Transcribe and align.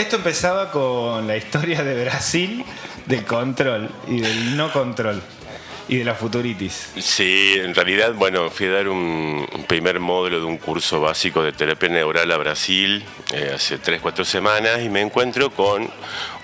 esto 0.00 0.16
empezaba 0.16 0.70
con 0.70 1.26
la 1.26 1.36
historia 1.36 1.84
de 1.84 2.04
Brasil 2.04 2.64
del 3.04 3.24
control 3.24 3.90
y 4.08 4.20
del 4.20 4.56
no 4.56 4.72
control 4.72 5.22
y 5.88 5.98
de 5.98 6.04
la 6.04 6.14
futuritis. 6.14 6.92
Sí, 6.98 7.54
en 7.56 7.74
realidad, 7.74 8.14
bueno, 8.14 8.48
fui 8.48 8.66
a 8.66 8.70
dar 8.70 8.88
un, 8.88 9.46
primer 9.68 10.00
módulo 10.00 10.38
de 10.38 10.46
un 10.46 10.56
curso 10.56 11.02
básico 11.02 11.42
de 11.42 11.52
terapia 11.52 11.90
neural 11.90 12.30
a 12.32 12.38
Brasil 12.38 13.04
eh, 13.32 13.52
hace 13.54 13.78
3, 13.78 14.00
4 14.00 14.24
semanas 14.24 14.80
y 14.82 14.88
me 14.88 15.02
encuentro 15.02 15.50
con 15.50 15.90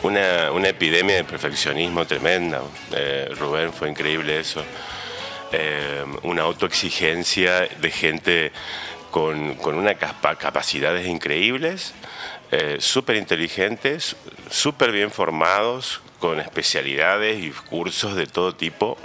una, 0.02 0.68
epidemia 0.68 1.16
de 1.16 1.24
perfeccionismo 1.24 2.06
tremenda. 2.06 2.60
Eh, 2.92 3.30
Rubén, 3.38 3.72
fue 3.72 3.88
increíble 3.88 4.38
eso. 4.38 4.62
Eh, 5.52 6.04
una 6.24 6.42
autoexigencia 6.42 7.68
de 7.80 7.90
gente 7.90 8.52
con, 9.16 9.54
con 9.54 9.76
unas 9.76 9.96
capacidades 9.96 11.06
increíbles, 11.06 11.94
súper 12.80 13.16
inteligentes, 13.16 14.14
súper 14.50 14.92
bien 14.92 15.10
formados, 15.10 16.02
con 16.18 16.38
especialidades 16.38 17.42
y 17.42 17.50
cursos 17.50 18.14
de 18.14 18.26
todo 18.26 18.54
tipo 18.54 18.98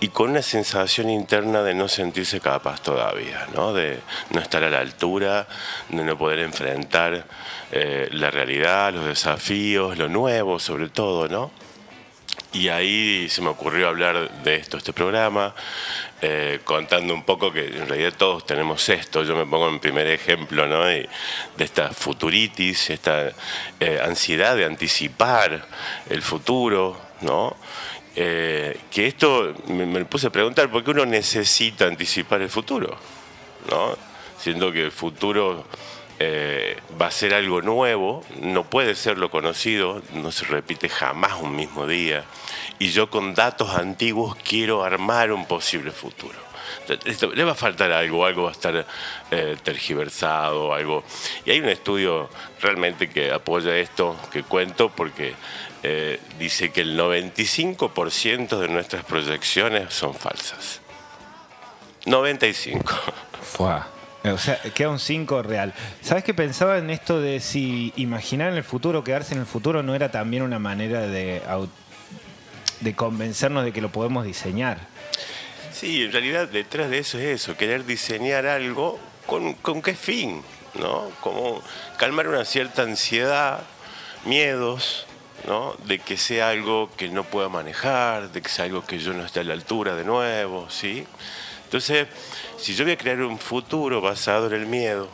y 0.00 0.08
con 0.08 0.30
una 0.30 0.42
sensación 0.42 1.08
interna 1.08 1.62
de 1.62 1.72
no 1.72 1.86
sentirse 1.86 2.40
capaz 2.40 2.82
todavía, 2.82 3.46
¿no? 3.54 3.72
de 3.72 4.00
no 4.30 4.40
estar 4.40 4.64
a 4.64 4.70
la 4.70 4.80
altura, 4.80 5.46
de 5.88 6.02
no 6.02 6.18
poder 6.18 6.40
enfrentar 6.40 7.24
eh, 7.70 8.08
la 8.10 8.32
realidad, 8.32 8.92
los 8.92 9.06
desafíos, 9.06 9.96
lo 9.98 10.08
nuevo 10.08 10.58
sobre 10.58 10.88
todo, 10.88 11.28
¿no? 11.28 11.52
Y 12.52 12.68
ahí 12.68 13.28
se 13.28 13.42
me 13.42 13.48
ocurrió 13.48 13.88
hablar 13.88 14.42
de 14.42 14.56
esto, 14.56 14.76
este 14.76 14.92
programa, 14.92 15.54
eh, 16.22 16.60
contando 16.64 17.12
un 17.12 17.24
poco 17.24 17.52
que 17.52 17.66
en 17.66 17.88
realidad 17.88 18.14
todos 18.16 18.46
tenemos 18.46 18.88
esto. 18.88 19.24
Yo 19.24 19.34
me 19.34 19.44
pongo 19.44 19.68
en 19.68 19.80
primer 19.80 20.06
ejemplo 20.06 20.66
¿no? 20.66 20.84
de, 20.84 21.08
esta 21.58 21.90
futuritis, 21.90 22.90
esta 22.90 23.32
eh, 23.80 24.00
ansiedad 24.04 24.56
de 24.56 24.66
anticipar 24.66 25.66
el 26.08 26.22
futuro, 26.22 26.96
¿no? 27.22 27.56
Eh, 28.16 28.78
que 28.92 29.08
esto 29.08 29.52
me, 29.66 30.04
puse 30.04 30.28
a 30.28 30.30
preguntar, 30.30 30.70
¿por 30.70 30.84
qué 30.84 30.92
uno 30.92 31.04
necesita 31.04 31.86
anticipar 31.86 32.40
el 32.42 32.50
futuro? 32.50 32.96
¿no? 33.68 33.96
Siendo 34.38 34.70
que 34.70 34.84
el 34.84 34.92
futuro 34.92 35.66
va 36.20 37.06
a 37.06 37.10
ser 37.10 37.34
algo 37.34 37.60
nuevo, 37.60 38.22
no 38.40 38.64
puede 38.64 38.94
ser 38.94 39.18
lo 39.18 39.30
conocido, 39.30 40.02
no 40.14 40.30
se 40.30 40.44
repite 40.44 40.88
jamás 40.88 41.34
un 41.40 41.56
mismo 41.56 41.86
día 41.86 42.24
y 42.78 42.88
yo 42.88 43.10
con 43.10 43.34
datos 43.34 43.70
antiguos 43.70 44.36
quiero 44.36 44.84
armar 44.84 45.32
un 45.32 45.46
posible 45.46 45.90
futuro. 45.90 46.38
le 47.34 47.44
va 47.44 47.52
a 47.52 47.56
faltar 47.56 47.92
algo, 47.92 48.26
algo 48.26 48.44
va 48.44 48.48
a 48.50 48.52
estar 48.52 48.86
eh, 49.30 49.56
tergiversado, 49.62 50.74
algo. 50.74 51.04
Y 51.44 51.52
hay 51.52 51.60
un 51.60 51.68
estudio 51.68 52.28
realmente 52.60 53.08
que 53.08 53.32
apoya 53.32 53.76
esto 53.76 54.16
que 54.32 54.42
cuento 54.42 54.90
porque 54.90 55.34
eh, 55.82 56.20
dice 56.38 56.70
que 56.72 56.82
el 56.82 56.98
95% 56.98 58.58
de 58.58 58.68
nuestras 58.68 59.04
proyecciones 59.04 59.94
son 59.94 60.14
falsas. 60.14 60.80
95. 62.06 62.94
O 64.24 64.38
sea, 64.38 64.58
queda 64.74 64.88
un 64.88 64.98
5 64.98 65.42
real. 65.42 65.74
¿Sabes 66.00 66.24
qué 66.24 66.32
pensaba 66.32 66.78
en 66.78 66.90
esto 66.90 67.20
de 67.20 67.40
si 67.40 67.92
imaginar 67.96 68.50
en 68.50 68.56
el 68.56 68.64
futuro, 68.64 69.04
quedarse 69.04 69.34
en 69.34 69.40
el 69.40 69.46
futuro, 69.46 69.82
no 69.82 69.94
era 69.94 70.10
también 70.10 70.42
una 70.42 70.58
manera 70.58 71.02
de 71.02 71.42
de 72.84 72.94
convencernos 72.94 73.64
de 73.64 73.72
que 73.72 73.80
lo 73.80 73.90
podemos 73.90 74.24
diseñar. 74.24 74.78
Sí, 75.72 76.04
en 76.04 76.12
realidad 76.12 76.48
detrás 76.48 76.90
de 76.90 76.98
eso 76.98 77.18
es 77.18 77.42
eso, 77.42 77.56
querer 77.56 77.84
diseñar 77.84 78.46
algo 78.46 79.00
con, 79.26 79.54
con 79.54 79.82
qué 79.82 79.94
fin, 79.94 80.42
¿no? 80.74 81.10
Como 81.20 81.62
calmar 81.96 82.28
una 82.28 82.44
cierta 82.44 82.82
ansiedad, 82.82 83.62
miedos, 84.24 85.06
¿no? 85.48 85.74
De 85.86 85.98
que 85.98 86.16
sea 86.16 86.50
algo 86.50 86.90
que 86.96 87.08
no 87.08 87.24
pueda 87.24 87.48
manejar, 87.48 88.30
de 88.30 88.40
que 88.40 88.48
sea 88.48 88.66
algo 88.66 88.84
que 88.84 88.98
yo 88.98 89.14
no 89.14 89.24
esté 89.24 89.40
a 89.40 89.44
la 89.44 89.54
altura 89.54 89.96
de 89.96 90.04
nuevo, 90.04 90.70
¿sí? 90.70 91.06
Entonces, 91.64 92.06
si 92.64 92.74
yo 92.74 92.84
voy 92.84 92.94
a 92.94 92.96
crear 92.96 93.20
un 93.20 93.38
futuro 93.38 94.00
basado 94.00 94.46
en 94.46 94.54
el 94.54 94.64
miedo, 94.64 95.10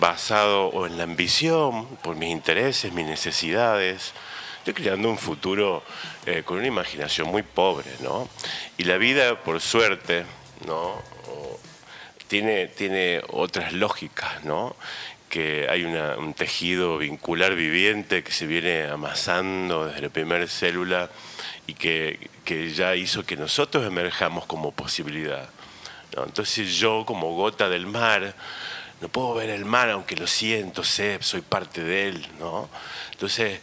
basado 0.00 0.84
en 0.84 0.96
la 0.96 1.04
ambición, 1.04 1.86
por 2.02 2.16
mis 2.16 2.30
intereses, 2.30 2.92
mis 2.92 3.06
necesidades, 3.06 4.14
estoy 4.58 4.74
creando 4.74 5.08
un 5.08 5.16
futuro 5.16 5.84
eh, 6.26 6.42
con 6.44 6.58
una 6.58 6.66
imaginación 6.66 7.28
muy 7.28 7.44
pobre, 7.44 7.88
¿no? 8.00 8.28
Y 8.78 8.82
la 8.82 8.98
vida, 8.98 9.44
por 9.44 9.60
suerte, 9.60 10.24
¿no? 10.66 11.00
tiene, 12.26 12.66
tiene 12.66 13.22
otras 13.28 13.72
lógicas, 13.72 14.42
¿no? 14.42 14.74
que 15.28 15.68
hay 15.70 15.84
un 15.84 16.34
tejido 16.34 16.98
vincular 16.98 17.54
viviente 17.54 18.24
que 18.24 18.32
se 18.32 18.46
viene 18.46 18.88
amasando 18.88 19.86
desde 19.86 20.00
la 20.00 20.08
primera 20.08 20.46
célula 20.48 21.10
y 21.68 21.74
que, 21.74 22.28
que 22.44 22.72
ya 22.72 22.96
hizo 22.96 23.24
que 23.24 23.36
nosotros 23.36 23.86
emerjamos 23.86 24.46
como 24.46 24.72
posibilidad. 24.72 25.48
¿No? 26.16 26.24
Entonces 26.24 26.74
yo 26.76 27.04
como 27.06 27.34
gota 27.34 27.68
del 27.68 27.86
mar, 27.86 28.34
no 29.00 29.08
puedo 29.08 29.34
ver 29.34 29.50
el 29.50 29.64
mar 29.64 29.90
aunque 29.90 30.16
lo 30.16 30.26
siento, 30.26 30.82
sé, 30.84 31.18
soy 31.20 31.40
parte 31.40 31.82
de 31.82 32.08
él. 32.08 32.26
¿no? 32.38 32.68
Entonces 33.12 33.60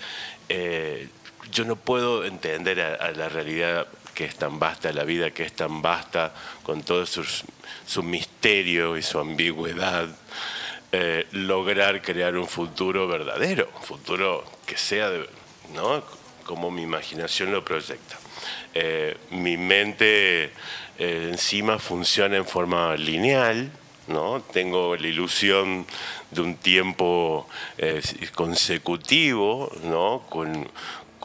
eh, 0.50 1.10
yo 1.52 1.66
no 1.66 1.76
puedo 1.76 2.26
entender 2.26 2.82
a, 2.82 3.12
la 3.12 3.30
realidad 3.30 3.88
que 4.14 4.26
es 4.26 4.36
tan 4.36 4.60
vasta, 4.60 4.92
la 4.94 5.04
vida 5.04 5.32
que 5.32 5.44
es 5.44 5.54
tan 5.54 5.82
vasta, 5.82 6.34
con 6.64 6.84
todo 6.84 7.06
su 7.06 8.04
misterio 8.04 8.96
y 8.96 9.02
su 9.02 9.20
ambigüedad, 9.20 10.08
eh, 10.98 11.28
lograr 11.32 12.02
crear 12.02 12.38
un 12.38 12.48
futuro 12.48 13.06
verdadero, 13.06 13.70
un 13.76 13.84
futuro 13.84 14.46
que 14.66 14.78
sea 14.78 15.12
¿no? 15.74 16.02
como 16.46 16.72
mi 16.72 16.84
imaginación 16.84 17.52
lo 17.52 17.66
proyecta. 17.66 18.18
Eh, 18.74 19.18
mi 19.32 19.58
mente 19.58 20.54
encima 20.98 21.80
funciona 21.80 22.38
en 22.38 22.46
forma 22.46 22.96
lineal, 22.96 23.72
¿no? 24.08 24.42
Tengo 24.54 24.96
la 24.96 25.08
ilusión 25.08 25.86
de 26.32 26.42
un 26.42 26.56
tiempo 26.56 27.48
eh, 27.78 28.02
consecutivo, 28.34 29.72
¿no? 29.84 30.24
Con, 30.30 30.68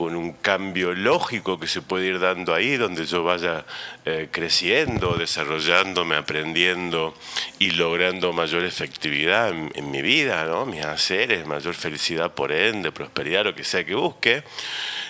un 0.00 0.32
cambio 0.32 0.94
lógico 0.94 1.60
que 1.60 1.66
se 1.66 1.82
puede 1.82 2.06
ir 2.06 2.20
dando 2.20 2.54
ahí, 2.54 2.78
donde 2.78 3.04
yo 3.04 3.22
vaya 3.22 3.66
eh, 4.06 4.28
creciendo, 4.30 5.12
desarrollándome, 5.18 6.16
aprendiendo 6.16 7.14
y 7.58 7.72
logrando 7.72 8.32
mayor 8.32 8.64
efectividad 8.64 9.50
en, 9.50 9.90
mi 9.90 10.00
vida, 10.00 10.46
¿no? 10.46 10.64
mis 10.64 10.86
haceres, 10.86 11.46
mayor 11.46 11.74
felicidad 11.74 12.32
por 12.32 12.50
ende, 12.50 12.92
prosperidad, 12.92 13.44
lo 13.44 13.54
que 13.54 13.62
sea 13.62 13.84
que 13.84 13.94
busque, 13.94 14.42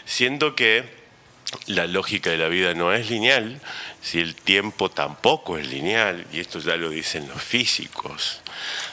siendo 0.06 0.56
que 0.56 0.99
la 1.66 1.86
lógica 1.86 2.30
de 2.30 2.38
la 2.38 2.48
vida 2.48 2.74
no 2.74 2.92
es 2.92 3.10
lineal, 3.10 3.60
si 4.02 4.20
el 4.20 4.34
tiempo 4.34 4.90
tampoco 4.90 5.58
es 5.58 5.68
lineal, 5.68 6.26
y 6.32 6.40
esto 6.40 6.58
ya 6.60 6.76
lo 6.76 6.90
dicen 6.90 7.28
los 7.28 7.42
físicos. 7.42 8.40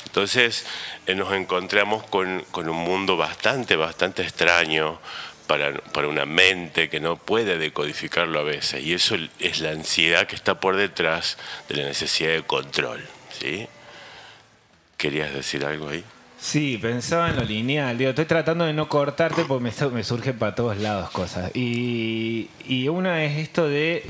Entonces 0.06 0.66
eh, 1.06 1.16
nos 1.16 1.34
encontramos 1.34 2.04
con, 2.06 2.46
un 2.54 2.78
mundo 2.78 3.18
bastante, 3.18 3.76
bastante 3.76 4.24
extraño 4.24 5.00
para, 5.46 5.74
para, 5.74 6.08
una 6.08 6.26
mente 6.26 6.90
que 6.90 7.00
no 7.00 7.18
puede 7.18 7.58
decodificarlo 7.58 8.40
a 8.40 8.44
veces, 8.44 8.84
y 8.84 8.94
eso 8.94 9.16
es 9.40 9.60
la 9.60 9.72
ansiedad 9.72 10.28
que 10.28 10.36
está 10.36 10.60
por 10.60 10.76
detrás 10.76 11.38
de 11.70 11.76
la 11.76 11.84
necesidad 11.84 12.32
de 12.32 12.44
control. 12.44 13.08
¿sí? 13.40 13.68
¿Querías 14.98 15.34
decir 15.34 15.64
algo 15.64 15.90
ahí? 15.90 16.04
Sí, 16.40 16.78
pensaba 16.80 17.30
en 17.30 17.38
lo 17.38 17.44
lineal. 17.44 17.98
Digo, 17.98 18.12
estoy 18.12 18.26
tratando 18.26 18.66
de 18.66 18.74
no 18.74 18.88
cortarte 18.88 19.44
porque 19.46 19.64
me, 19.64 19.90
me 19.92 20.04
surgen 20.04 20.38
para 20.38 20.56
todos 20.56 20.78
lados 20.78 21.10
cosas. 21.12 21.52
Y, 21.56 22.50
y 22.68 22.88
una 22.90 23.24
es 23.24 23.38
esto 23.38 23.68
de 23.68 24.04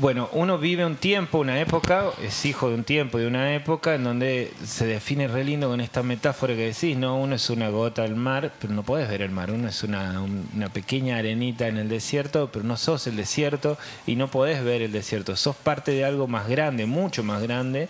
bueno, 0.00 0.30
uno 0.32 0.56
vive 0.56 0.86
un 0.86 0.96
tiempo, 0.96 1.38
una 1.38 1.60
época, 1.60 2.06
es 2.22 2.46
hijo 2.46 2.68
de 2.70 2.74
un 2.74 2.84
tiempo, 2.84 3.18
de 3.18 3.26
una 3.26 3.54
época 3.54 3.94
en 3.94 4.04
donde 4.04 4.52
se 4.64 4.86
define 4.86 5.28
re 5.28 5.44
lindo 5.44 5.68
con 5.68 5.80
esta 5.80 6.02
metáfora 6.02 6.54
que 6.54 6.72
decís, 6.72 6.96
¿no? 6.96 7.18
Uno 7.18 7.34
es 7.34 7.50
una 7.50 7.68
gota 7.68 8.02
al 8.02 8.16
mar, 8.16 8.52
pero 8.58 8.72
no 8.72 8.82
podés 8.82 9.10
ver 9.10 9.20
el 9.20 9.30
mar, 9.30 9.50
uno 9.50 9.68
es 9.68 9.82
una, 9.82 10.24
pequeña 10.72 11.18
arenita 11.18 11.68
en 11.68 11.76
el 11.76 11.90
desierto, 11.90 12.50
pero 12.52 12.64
no 12.64 12.78
sos 12.78 13.06
el 13.08 13.16
desierto 13.16 13.76
y 14.06 14.16
no 14.16 14.28
podés 14.28 14.64
ver 14.64 14.80
el 14.80 14.92
desierto, 14.92 15.36
sos 15.36 15.56
parte 15.56 15.92
de 15.92 16.04
algo 16.04 16.26
más 16.26 16.48
grande, 16.48 16.86
mucho 16.86 17.22
más 17.22 17.42
grande, 17.42 17.88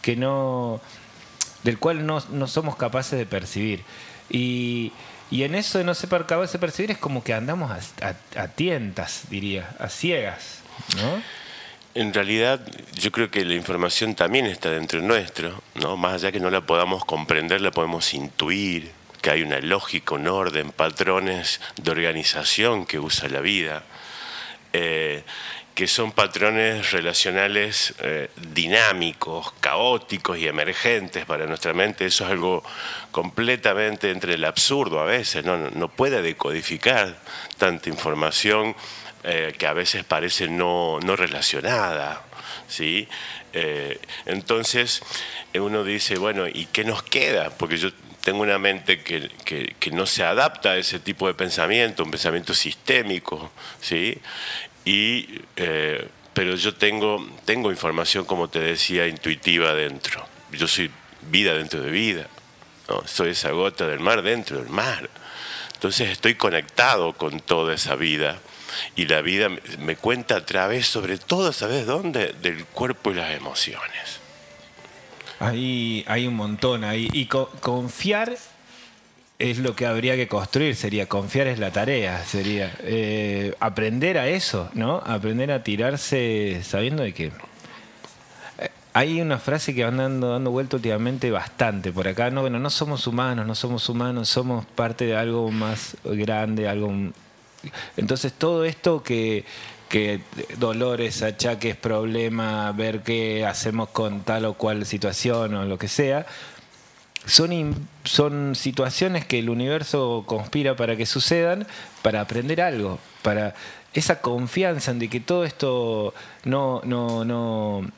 que 0.00 0.16
no 0.16 0.80
del 1.62 1.78
cual 1.78 2.06
no, 2.06 2.20
somos 2.46 2.76
capaces 2.76 3.18
de 3.18 3.26
percibir. 3.26 3.82
Y, 4.28 4.92
en 5.30 5.54
eso 5.54 5.78
de 5.78 5.84
no 5.84 5.94
ser 5.94 6.08
capaces 6.08 6.52
de 6.52 6.58
percibir 6.58 6.90
es 6.90 6.98
como 6.98 7.22
que 7.22 7.34
andamos 7.34 7.70
a, 7.70 8.14
a 8.36 8.48
tientas, 8.48 9.22
diría, 9.30 9.70
a 9.78 9.88
ciegas, 9.88 10.60
¿no? 10.96 11.22
En 11.92 12.14
realidad, 12.14 12.60
yo 12.94 13.10
creo 13.10 13.32
que 13.32 13.44
la 13.44 13.54
información 13.54 14.14
también 14.14 14.46
está 14.46 14.70
dentro 14.70 15.02
nuestro, 15.02 15.60
¿no? 15.74 15.96
Más 15.96 16.14
allá 16.14 16.30
que 16.30 16.38
no 16.38 16.48
la 16.48 16.60
podamos 16.60 17.04
comprender, 17.04 17.60
la 17.60 17.72
podemos 17.72 18.14
intuir, 18.14 18.92
que 19.20 19.30
hay 19.30 19.42
una 19.42 19.58
lógica, 19.60 20.14
un 20.14 20.28
orden, 20.28 20.70
patrones 20.70 21.60
de 21.76 21.90
organización 21.90 22.86
que 22.86 23.00
usa 23.00 23.28
la 23.28 23.40
vida, 23.40 23.82
eh, 24.72 25.24
que 25.80 25.86
son 25.86 26.12
patrones 26.12 26.90
relacionales 26.90 27.94
eh, 28.00 28.28
dinámicos, 28.36 29.50
caóticos 29.60 30.36
y 30.36 30.46
emergentes 30.46 31.24
para 31.24 31.46
nuestra 31.46 31.72
mente. 31.72 32.04
Eso 32.04 32.26
es 32.26 32.30
algo 32.32 32.62
completamente 33.10 34.10
entre 34.10 34.34
el 34.34 34.44
absurdo 34.44 35.00
a 35.00 35.06
veces, 35.06 35.42
no, 35.42 35.56
no 35.56 35.88
puede 35.88 36.20
decodificar 36.20 37.16
tanta 37.56 37.88
información 37.88 38.76
eh, 39.24 39.54
que 39.56 39.66
a 39.66 39.72
veces 39.72 40.04
parece 40.04 40.48
no, 40.48 41.00
no 41.00 41.16
relacionada. 41.16 42.24
¿sí? 42.68 43.08
Eh, 43.54 43.98
entonces 44.26 45.00
uno 45.54 45.82
dice, 45.82 46.18
bueno, 46.18 46.46
¿y 46.46 46.66
qué 46.66 46.84
nos 46.84 47.02
queda? 47.02 47.48
Porque 47.56 47.78
yo 47.78 47.90
tengo 48.22 48.42
una 48.42 48.58
mente 48.58 49.02
que, 49.02 49.30
que, 49.78 49.90
no 49.90 50.06
se 50.06 50.24
adapta 50.24 50.72
a 50.72 50.76
ese 50.76 50.98
tipo 51.00 51.26
de 51.26 51.34
pensamiento, 51.34 52.04
un 52.04 52.10
pensamiento 52.10 52.54
sistémico, 52.54 53.50
¿sí? 53.80 54.18
Y, 54.84 55.40
eh, 55.56 56.08
pero 56.32 56.54
yo 56.56 56.74
tengo, 56.74 57.26
tengo 57.44 57.70
información, 57.70 58.24
como 58.24 58.48
te 58.48 58.60
decía, 58.60 59.06
intuitiva 59.06 59.74
dentro. 59.74 60.26
Yo 60.52 60.66
soy 60.66 60.90
vida 61.30 61.54
dentro 61.54 61.82
de 61.82 61.90
vida, 61.90 62.26
soy 63.04 63.30
esa 63.30 63.50
gota 63.50 63.86
del 63.86 64.00
mar 64.00 64.22
dentro 64.22 64.58
del 64.58 64.68
mar. 64.68 65.08
Entonces 65.74 66.10
estoy 66.10 66.34
conectado 66.34 67.12
con 67.14 67.40
toda 67.40 67.74
esa 67.74 67.94
vida 67.94 68.38
y 68.96 69.06
la 69.06 69.20
vida 69.22 69.48
me 69.78 69.96
cuenta 69.96 70.36
a 70.36 70.46
través, 70.46 70.86
sobre 70.86 71.18
todo, 71.18 71.52
¿sabes 71.52 71.86
dónde? 71.86 72.34
Del 72.40 72.64
cuerpo 72.66 73.10
y 73.10 73.14
las 73.14 73.32
emociones. 73.32 74.20
Ahí 75.38 76.04
hay 76.06 76.26
un 76.26 76.34
montón 76.34 76.84
ahí. 76.84 77.08
Y 77.12 77.26
confiar 77.26 78.36
es 79.40 79.58
lo 79.58 79.74
que 79.74 79.86
habría 79.86 80.16
que 80.16 80.28
construir, 80.28 80.76
sería 80.76 81.08
confiar 81.08 81.46
es 81.46 81.58
la 81.58 81.72
tarea, 81.72 82.22
sería 82.24 82.76
eh, 82.80 83.54
aprender 83.58 84.18
a 84.18 84.28
eso, 84.28 84.70
¿no? 84.74 84.98
Aprender 84.98 85.50
a 85.50 85.62
tirarse 85.62 86.60
sabiendo 86.62 87.02
de 87.02 87.14
que 87.14 87.32
eh, 88.58 88.70
hay 88.92 89.20
una 89.20 89.38
frase 89.38 89.74
que 89.74 89.82
van 89.82 89.96
dando, 89.96 90.30
dando 90.32 90.50
vuelta 90.50 90.76
últimamente 90.76 91.30
bastante 91.30 91.90
por 91.90 92.06
acá, 92.06 92.30
no, 92.30 92.42
bueno, 92.42 92.58
no 92.58 92.68
somos 92.68 93.06
humanos, 93.06 93.46
no 93.46 93.54
somos 93.54 93.88
humanos, 93.88 94.28
somos 94.28 94.66
parte 94.66 95.06
de 95.06 95.16
algo 95.16 95.50
más 95.50 95.96
grande, 96.04 96.68
algo 96.68 96.92
entonces 97.96 98.32
todo 98.32 98.64
esto 98.64 99.02
que, 99.02 99.44
dolores, 100.58 101.22
achaques, 101.22 101.76
problemas, 101.76 102.76
ver 102.76 103.00
qué 103.02 103.44
hacemos 103.44 103.88
con 103.88 104.20
tal 104.22 104.44
o 104.44 104.54
cual 104.54 104.86
situación 104.86 105.54
o 105.54 105.64
lo 105.64 105.78
que 105.78 105.88
sea, 105.88 106.26
son, 107.26 107.74
son 108.04 108.54
situaciones 108.54 109.24
que 109.24 109.38
el 109.38 109.50
universo 109.50 110.24
conspira 110.26 110.76
para 110.76 110.96
que 110.96 111.06
sucedan, 111.06 111.66
para 112.02 112.20
aprender 112.20 112.60
algo, 112.60 112.98
para 113.22 113.54
esa 113.92 114.20
confianza 114.20 114.90
en 114.90 114.98
de 114.98 115.08
que 115.08 115.20
todo 115.20 115.44
esto 115.44 116.14
no, 116.44 116.80
no, 116.84 117.24
no 117.24 117.90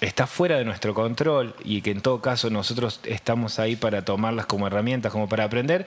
está 0.00 0.26
fuera 0.26 0.56
de 0.56 0.64
nuestro 0.64 0.94
control 0.94 1.54
y 1.64 1.82
que 1.82 1.90
en 1.90 2.00
todo 2.00 2.20
caso 2.20 2.50
nosotros 2.50 3.00
estamos 3.04 3.58
ahí 3.58 3.76
para 3.76 4.04
tomarlas 4.04 4.46
como 4.46 4.66
herramientas, 4.66 5.12
como 5.12 5.28
para 5.28 5.44
aprender, 5.44 5.86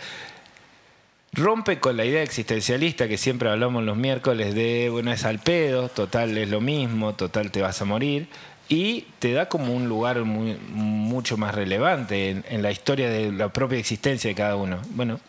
rompe 1.34 1.80
con 1.80 1.98
la 1.98 2.06
idea 2.06 2.22
existencialista 2.22 3.08
que 3.08 3.18
siempre 3.18 3.50
hablamos 3.50 3.84
los 3.84 3.98
miércoles 3.98 4.54
de, 4.54 4.90
bueno, 4.92 5.12
es 5.12 5.26
al 5.26 5.40
pedo, 5.40 5.90
total 5.90 6.38
es 6.38 6.50
lo 6.50 6.62
mismo, 6.62 7.14
total 7.14 7.50
te 7.52 7.62
vas 7.62 7.82
a 7.82 7.86
morir, 7.86 8.28
y 8.74 9.06
te 9.20 9.34
da 9.34 9.48
como 9.50 9.72
un 9.72 9.88
lugar 9.88 10.24
mucho 10.24 11.38
más 11.38 11.54
relevante 11.54 12.42
en, 12.50 12.62
la 12.64 12.72
historia 12.72 13.08
de 13.08 13.32
la 13.32 13.54
propia 13.54 13.78
existencia 13.78 14.28
de 14.28 14.34
cada 14.34 14.56
uno. 14.56 14.82
Bueno, 14.90 15.20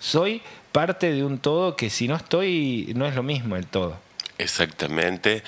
soy 0.00 0.40
parte 0.72 1.12
de 1.12 1.22
un 1.22 1.36
todo 1.36 1.76
que 1.76 1.90
si 1.90 2.08
no 2.08 2.16
estoy, 2.16 2.94
no 2.96 3.04
es 3.04 3.14
lo 3.14 3.22
mismo 3.22 3.56
el 3.56 3.66
todo. 3.66 3.98
Exactamente, 4.38 5.44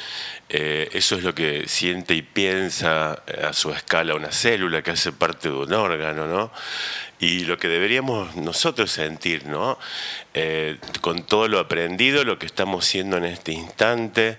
eh, 0.51 0.91
eso 0.93 1.17
es 1.17 1.25
lo 1.25 1.35
que 1.35 1.67
siente 1.67 2.15
y 2.15 2.21
piensa 2.21 3.23
eh, 3.27 3.47
a 3.47 3.55
su 3.55 3.73
escala 3.73 4.15
una 4.15 4.33
célula 4.33 4.83
que 4.83 4.91
hace 4.91 5.13
parte 5.13 5.49
de 5.49 5.55
un 5.55 5.73
órgano, 5.73 6.27
¿no? 6.27 6.53
Y 7.19 7.41
lo 7.41 7.57
que 7.57 7.69
deberíamos 7.69 8.37
nosotros 8.37 8.91
sentir, 8.91 9.47
¿no? 9.47 9.79
Eh, 10.35 10.77
con 11.01 11.25
todo 11.25 11.49
lo 11.49 11.59
aprendido, 11.59 12.25
lo 12.25 12.39
que 12.39 12.47
estamos 12.47 12.85
haciendo 12.85 13.17
en 13.17 13.25
este 13.25 13.53
instante, 13.53 14.37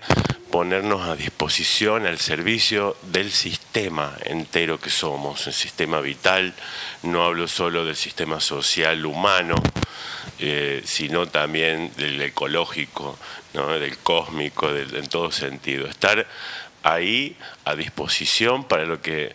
ponernos 0.50 1.08
a 1.08 1.16
disposición, 1.16 2.06
al 2.06 2.18
servicio 2.18 2.96
del 3.02 3.30
sistema 3.32 4.16
entero 4.24 4.80
que 4.80 4.90
somos, 4.90 5.46
el 5.46 5.52
sistema 5.52 6.00
vital, 6.00 6.54
no 7.02 7.24
hablo 7.24 7.48
solo 7.48 7.84
del 7.84 7.96
sistema 7.96 8.40
social 8.40 9.04
humano, 9.04 9.56
eh, 10.38 10.82
sino 10.84 11.26
también 11.26 11.92
del 11.96 12.20
ecológico, 12.22 13.18
del 13.52 13.98
cósmico, 13.98 14.70
en 14.70 15.06
todo 15.08 15.32
sentido. 15.32 15.86
Estar 15.86 16.26
ahí 16.82 17.36
a 17.64 17.74
disposición 17.74 18.64
para 18.64 18.84
lo 18.84 19.02
que 19.02 19.34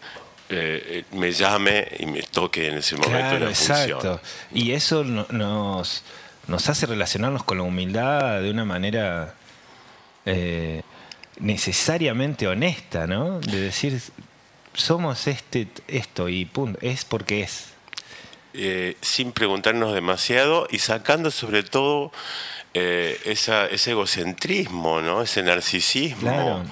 eh, 0.50 1.04
me 1.12 1.32
llame 1.32 1.88
y 2.00 2.06
me 2.06 2.22
toque 2.24 2.68
en 2.68 2.78
ese 2.78 2.96
momento 2.96 3.18
claro, 3.18 3.50
exacto. 3.50 4.22
Y 4.54 4.72
eso 4.72 5.04
nos, 5.04 6.04
nos 6.48 6.70
hace 6.70 6.86
relacionarnos 6.86 7.44
con 7.44 7.58
la 7.58 7.64
humildad 7.64 8.42
de 8.42 8.52
una 8.52 8.66
manera 8.66 9.36
eh, 10.26 10.82
necesariamente 11.40 12.48
honesta, 12.48 13.08
¿no? 13.08 13.40
De 13.40 13.60
decir, 13.60 14.00
somos 14.74 15.28
este, 15.28 15.68
esto 15.88 16.30
y 16.30 16.46
punto, 16.46 16.80
es 16.82 17.06
porque 17.06 17.42
es. 17.42 17.70
Eh, 18.56 18.98
sin 19.02 19.32
preguntarnos 19.32 19.96
demasiado 19.96 20.68
y 20.70 20.78
sacando 20.78 21.32
sobre 21.32 21.64
todo 21.64 22.12
eh, 22.76 23.20
ese 23.26 23.92
egocentrismo, 23.92 25.00
¿no? 25.00 25.22
ese 25.22 25.44
narcisismo 25.44 26.66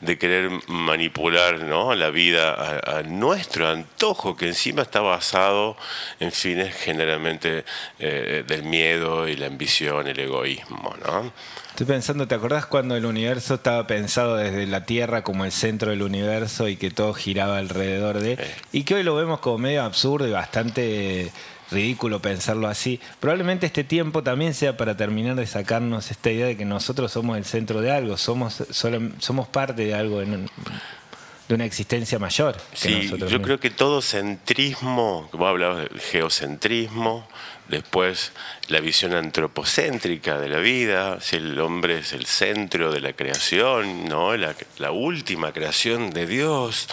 de 0.00 0.16
querer 0.16 0.50
manipular 0.68 1.60
¿no? 1.62 1.96
la 1.96 2.10
vida 2.10 2.54
a, 2.78 3.02
nuestro 3.02 3.68
antojo, 3.68 4.36
que 4.36 4.46
encima 4.46 4.82
está 4.82 5.00
basado 5.00 5.76
en 6.20 6.30
fines 6.30 6.74
generalmente 6.76 7.64
eh, 7.98 8.44
del 8.46 8.62
miedo 8.62 9.26
y 9.26 9.34
la 9.34 9.46
ambición, 9.46 10.06
el 10.06 10.20
egoísmo. 10.20 10.94
¿no? 11.04 11.32
Estoy 11.70 11.86
pensando, 11.86 12.28
¿te 12.28 12.36
acordás 12.36 12.66
cuando 12.66 12.96
el 12.96 13.04
universo 13.04 13.54
estaba 13.54 13.86
pensado 13.86 14.36
desde 14.36 14.66
la 14.66 14.84
Tierra 14.84 15.22
como 15.22 15.44
el 15.44 15.52
centro 15.52 15.90
del 15.90 16.02
universo 16.02 16.68
y 16.68 16.76
que 16.76 16.90
todo 16.90 17.14
giraba 17.14 17.58
alrededor 17.58 18.20
de... 18.20 18.38
Y 18.70 18.84
que 18.84 18.94
hoy 18.94 19.02
lo 19.02 19.14
vemos 19.14 19.40
como 19.40 19.58
medio 19.58 19.82
absurdo 19.82 20.28
y 20.28 20.32
bastante 20.32 21.32
ridículo 21.70 22.20
pensarlo 22.20 22.68
así. 22.68 23.00
Probablemente 23.20 23.66
este 23.66 23.84
tiempo 23.84 24.22
también 24.22 24.54
sea 24.54 24.76
para 24.76 24.96
terminar 24.96 25.36
de 25.36 25.46
sacarnos 25.46 26.10
esta 26.10 26.30
idea 26.30 26.46
de 26.46 26.56
que 26.56 26.64
nosotros 26.64 27.12
somos 27.12 27.36
el 27.36 27.44
centro 27.44 27.80
de 27.80 27.90
algo, 27.90 28.16
somos, 28.16 28.64
somos 28.70 29.48
parte 29.48 29.84
de 29.84 29.94
algo, 29.94 30.20
de 30.20 31.54
una 31.54 31.64
existencia 31.64 32.18
mayor. 32.18 32.56
sí, 32.74 33.10
yo 33.28 33.42
creo 33.42 33.58
que 33.58 33.70
todo 33.70 34.02
centrismo, 34.02 35.28
como 35.30 35.46
hablabas 35.46 35.88
del 35.88 36.00
geocentrismo, 36.00 37.26
Después 37.68 38.32
la 38.68 38.80
visión 38.80 39.12
antropocéntrica 39.12 40.38
de 40.38 40.48
la 40.48 40.58
vida, 40.58 41.20
si 41.20 41.36
el 41.36 41.60
hombre 41.60 41.98
es 41.98 42.14
el 42.14 42.24
centro 42.24 42.90
de 42.90 43.00
la 43.00 43.12
creación, 43.12 44.06
¿no? 44.06 44.34
la, 44.36 44.90
última 44.90 45.52
creación 45.52 46.10
de 46.10 46.26
Dios. 46.26 46.88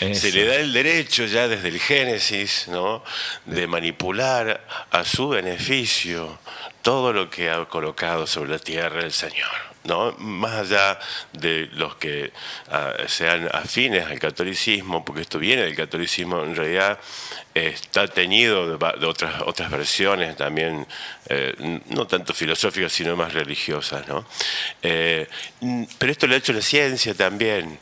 y 0.00 0.14
se 0.14 0.32
le 0.32 0.46
da 0.46 0.56
el 0.56 0.72
derecho 0.72 1.26
ya 1.26 1.46
desde 1.46 1.68
el 1.68 1.78
Génesis 1.78 2.68
¿no? 2.68 3.04
de 3.44 3.66
manipular 3.66 4.66
a 4.90 5.04
su 5.04 5.28
beneficio 5.28 6.38
todo 6.80 7.12
lo 7.12 7.28
que 7.28 7.50
ha 7.50 7.64
colocado 7.66 8.26
sobre 8.26 8.52
la 8.52 8.58
tierra 8.58 9.02
el 9.02 9.12
Señor. 9.12 9.75
¿No? 9.86 10.12
más 10.18 10.54
allá 10.54 10.98
de 11.32 11.68
los 11.72 11.96
que 11.96 12.32
ah, 12.70 12.92
sean 13.06 13.48
afines 13.52 14.06
al 14.06 14.18
catolicismo, 14.18 15.04
porque 15.04 15.22
esto 15.22 15.38
viene 15.38 15.62
del 15.62 15.76
catolicismo, 15.76 16.42
en 16.42 16.56
realidad 16.56 16.98
está 17.54 18.06
teñido 18.06 18.76
de, 18.76 19.06
otras, 19.06 19.42
otras 19.42 19.70
versiones 19.70 20.36
también, 20.36 20.86
eh, 21.28 21.80
no 21.90 22.06
tanto 22.06 22.32
filosóficas, 22.34 22.92
sino 22.92 23.16
más 23.16 23.32
religiosas. 23.32 24.06
¿no? 24.08 24.26
Eh, 24.82 25.28
pero 25.98 26.12
esto 26.12 26.26
lo 26.26 26.34
ha 26.34 26.38
hecho 26.38 26.52
la 26.52 26.60
ciencia 26.60 27.14
también, 27.14 27.78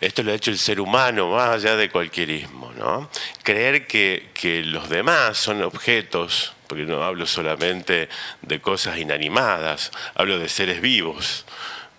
esto 0.00 0.22
lo 0.22 0.32
ha 0.32 0.34
hecho 0.34 0.50
el 0.50 0.58
ser 0.58 0.80
humano, 0.80 1.30
más 1.30 1.50
allá 1.50 1.76
de 1.76 1.90
cualquierismo. 1.90 2.72
¿no? 2.78 3.10
Creer 3.42 3.86
que, 3.86 4.30
que 4.34 4.62
los 4.62 4.88
demás 4.88 5.38
son 5.38 5.62
objetos 5.62 6.52
porque 6.66 6.84
no 6.84 7.02
hablo 7.02 7.26
solamente 7.26 8.08
de 8.42 8.60
cosas 8.60 8.98
inanimadas, 8.98 9.92
hablo 10.14 10.38
de 10.38 10.48
seres 10.48 10.80
vivos, 10.80 11.46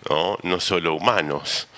no, 0.08 0.38
no 0.42 0.60
solo 0.60 0.94
humanos, 0.94 1.68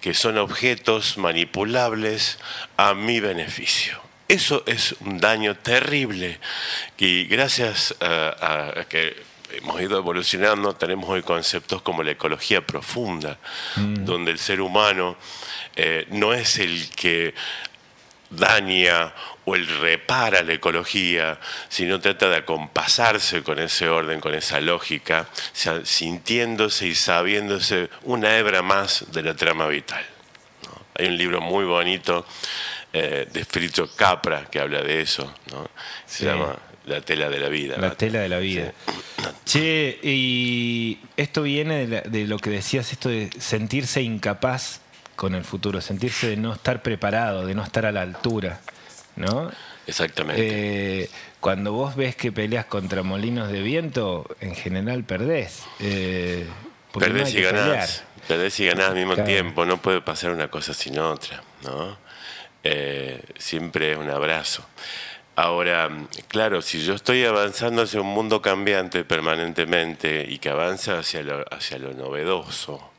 que 0.00 0.14
son 0.14 0.38
objetos 0.38 1.18
manipulables 1.18 2.38
a 2.76 2.94
mi 2.94 3.20
beneficio. 3.20 4.09
Eso 4.30 4.62
es 4.64 4.94
un 5.00 5.18
daño 5.18 5.56
terrible 5.56 6.38
y 6.96 7.24
gracias 7.24 7.96
a, 8.00 8.84
que 8.88 9.20
hemos 9.54 9.80
ido 9.80 9.98
evolucionando, 9.98 10.72
tenemos 10.76 11.10
hoy 11.10 11.22
conceptos 11.22 11.82
como 11.82 12.04
la 12.04 12.12
ecología 12.12 12.64
profunda, 12.64 13.38
mm. 13.74 14.04
donde 14.04 14.30
el 14.30 14.38
ser 14.38 14.60
humano 14.60 15.16
eh, 15.74 16.06
no 16.10 16.32
es 16.32 16.60
el 16.60 16.90
que 16.90 17.34
daña 18.30 19.12
o 19.46 19.56
el 19.56 19.66
repara 19.66 20.44
la 20.44 20.52
ecología, 20.52 21.40
sino 21.68 21.98
trata 21.98 22.28
de 22.28 22.36
acompasarse 22.36 23.42
con 23.42 23.58
ese 23.58 23.88
orden, 23.88 24.20
con 24.20 24.32
esa 24.36 24.60
lógica, 24.60 25.26
sintiéndose 25.82 26.86
y 26.86 26.94
sabiéndose 26.94 27.90
una 28.04 28.38
hebra 28.38 28.62
más 28.62 29.10
de 29.10 29.24
la 29.24 29.34
trama 29.34 29.66
vital. 29.66 30.06
Hay 30.94 31.06
un 31.06 31.16
libro 31.16 31.40
muy 31.40 31.64
bonito 31.64 32.24
eh, 32.92 33.28
de 33.32 33.44
Fritzo 33.44 33.88
Capra 33.94 34.46
que 34.50 34.60
habla 34.60 34.82
de 34.82 35.00
eso, 35.00 35.32
se 36.06 36.24
llama 36.24 36.56
La 36.86 37.00
tela 37.00 37.28
de 37.28 37.38
la 37.38 37.48
vida. 37.48 37.76
La 37.78 37.94
tela 37.94 38.20
de 38.20 38.28
la 38.28 38.38
vida. 38.38 38.72
Che, 39.44 39.98
y 40.02 40.98
esto 41.16 41.42
viene 41.42 41.86
de, 41.86 42.00
de 42.02 42.26
lo 42.26 42.38
que 42.38 42.50
decías, 42.50 42.92
esto 42.92 43.08
de 43.08 43.30
sentirse 43.38 44.02
incapaz 44.02 44.80
con 45.16 45.34
el 45.34 45.44
futuro, 45.44 45.80
sentirse 45.80 46.28
de 46.28 46.36
no 46.36 46.54
estar 46.54 46.82
preparado, 46.82 47.44
de 47.44 47.54
no 47.54 47.62
estar 47.62 47.84
a 47.84 47.92
la 47.92 48.00
altura, 48.00 48.60
¿no? 49.16 49.50
Exactamente. 49.86 51.02
Eh, 51.02 51.10
cuando 51.40 51.72
vos 51.72 51.96
ves 51.96 52.16
que 52.16 52.32
peleas 52.32 52.64
contra 52.66 53.02
molinos 53.02 53.50
de 53.50 53.60
viento, 53.60 54.26
en 54.40 54.54
general 54.54 55.04
perdés. 55.04 55.64
Eh, 55.80 56.46
perdés 56.98 57.34
y 57.34 57.42
ganás. 57.42 58.04
Perdés 58.28 58.58
y 58.60 58.66
ganás 58.66 58.90
al 58.90 58.94
mismo 58.94 59.16
tiempo. 59.16 59.66
No 59.66 59.82
puede 59.82 60.00
pasar 60.00 60.30
una 60.30 60.48
cosa 60.48 60.72
sin 60.74 60.98
otra, 60.98 61.42
¿no? 61.64 61.98
Eh, 62.64 63.22
siempre 63.38 63.92
es 63.92 63.98
un 63.98 64.10
abrazo. 64.10 64.66
Ahora, 65.36 65.88
claro, 66.28 66.60
si 66.60 66.82
yo 66.82 66.94
estoy 66.94 67.24
avanzando 67.24 67.82
hacia 67.82 68.00
un 68.00 68.08
mundo 68.08 68.42
cambiante 68.42 69.04
permanentemente 69.04 70.26
y 70.28 70.38
que 70.38 70.50
avanza 70.50 70.98
hacia 70.98 71.22
hacia 71.50 71.78
lo 71.78 71.94
novedoso, 71.94 72.90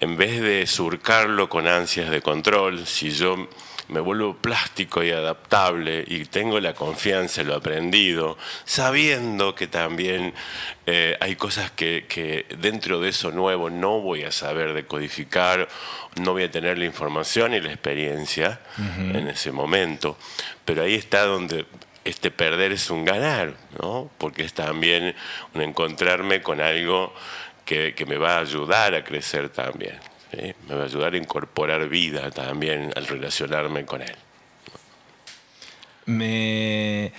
en 0.00 0.16
vez 0.16 0.40
de 0.40 0.66
surcarlo 0.66 1.48
con 1.48 1.66
ansias 1.66 2.10
de 2.10 2.20
control, 2.20 2.86
si 2.86 3.10
yo 3.10 3.48
me 3.92 4.00
vuelvo 4.00 4.36
plástico 4.36 5.02
y 5.02 5.10
adaptable 5.10 6.04
y 6.06 6.24
tengo 6.24 6.58
la 6.58 6.74
confianza, 6.74 7.42
lo 7.42 7.54
aprendido, 7.54 8.38
sabiendo 8.64 9.54
que 9.54 9.66
también 9.66 10.34
eh, 10.86 11.16
hay 11.20 11.36
cosas 11.36 11.70
que, 11.70 12.46
dentro 12.58 13.00
de 13.00 13.10
eso 13.10 13.30
nuevo 13.30 13.70
no 13.70 14.00
voy 14.00 14.24
a 14.24 14.32
saber 14.32 14.72
decodificar, 14.72 15.68
no 16.20 16.32
voy 16.32 16.44
a 16.44 16.50
tener 16.50 16.78
la 16.78 16.86
información 16.86 17.54
y 17.54 17.60
la 17.60 17.70
experiencia 17.70 18.60
en 18.78 19.28
ese 19.28 19.52
momento, 19.52 20.16
pero 20.64 20.82
ahí 20.82 20.94
está 20.94 21.24
donde 21.24 21.66
este 22.04 22.30
perder 22.30 22.72
es 22.72 22.90
un 22.90 23.04
ganar, 23.04 23.54
¿no? 23.80 24.10
porque 24.18 24.42
es 24.42 24.54
también 24.54 25.14
un 25.54 25.62
encontrarme 25.62 26.42
con 26.42 26.60
algo 26.60 27.14
que, 27.64 28.04
me 28.06 28.16
va 28.16 28.36
a 28.36 28.40
ayudar 28.40 28.94
a 28.94 29.04
crecer 29.04 29.48
también. 29.48 29.98
Me 30.68 30.74
va 30.74 30.82
a 30.82 30.86
ayudar 30.86 31.14
a 31.14 31.16
incorporar 31.16 31.88
vida 31.88 32.30
también 32.30 32.92
al 32.96 33.06
relacionarme 33.06 33.84
con 33.84 34.02
él. 34.02 34.14
Me... 36.06 37.12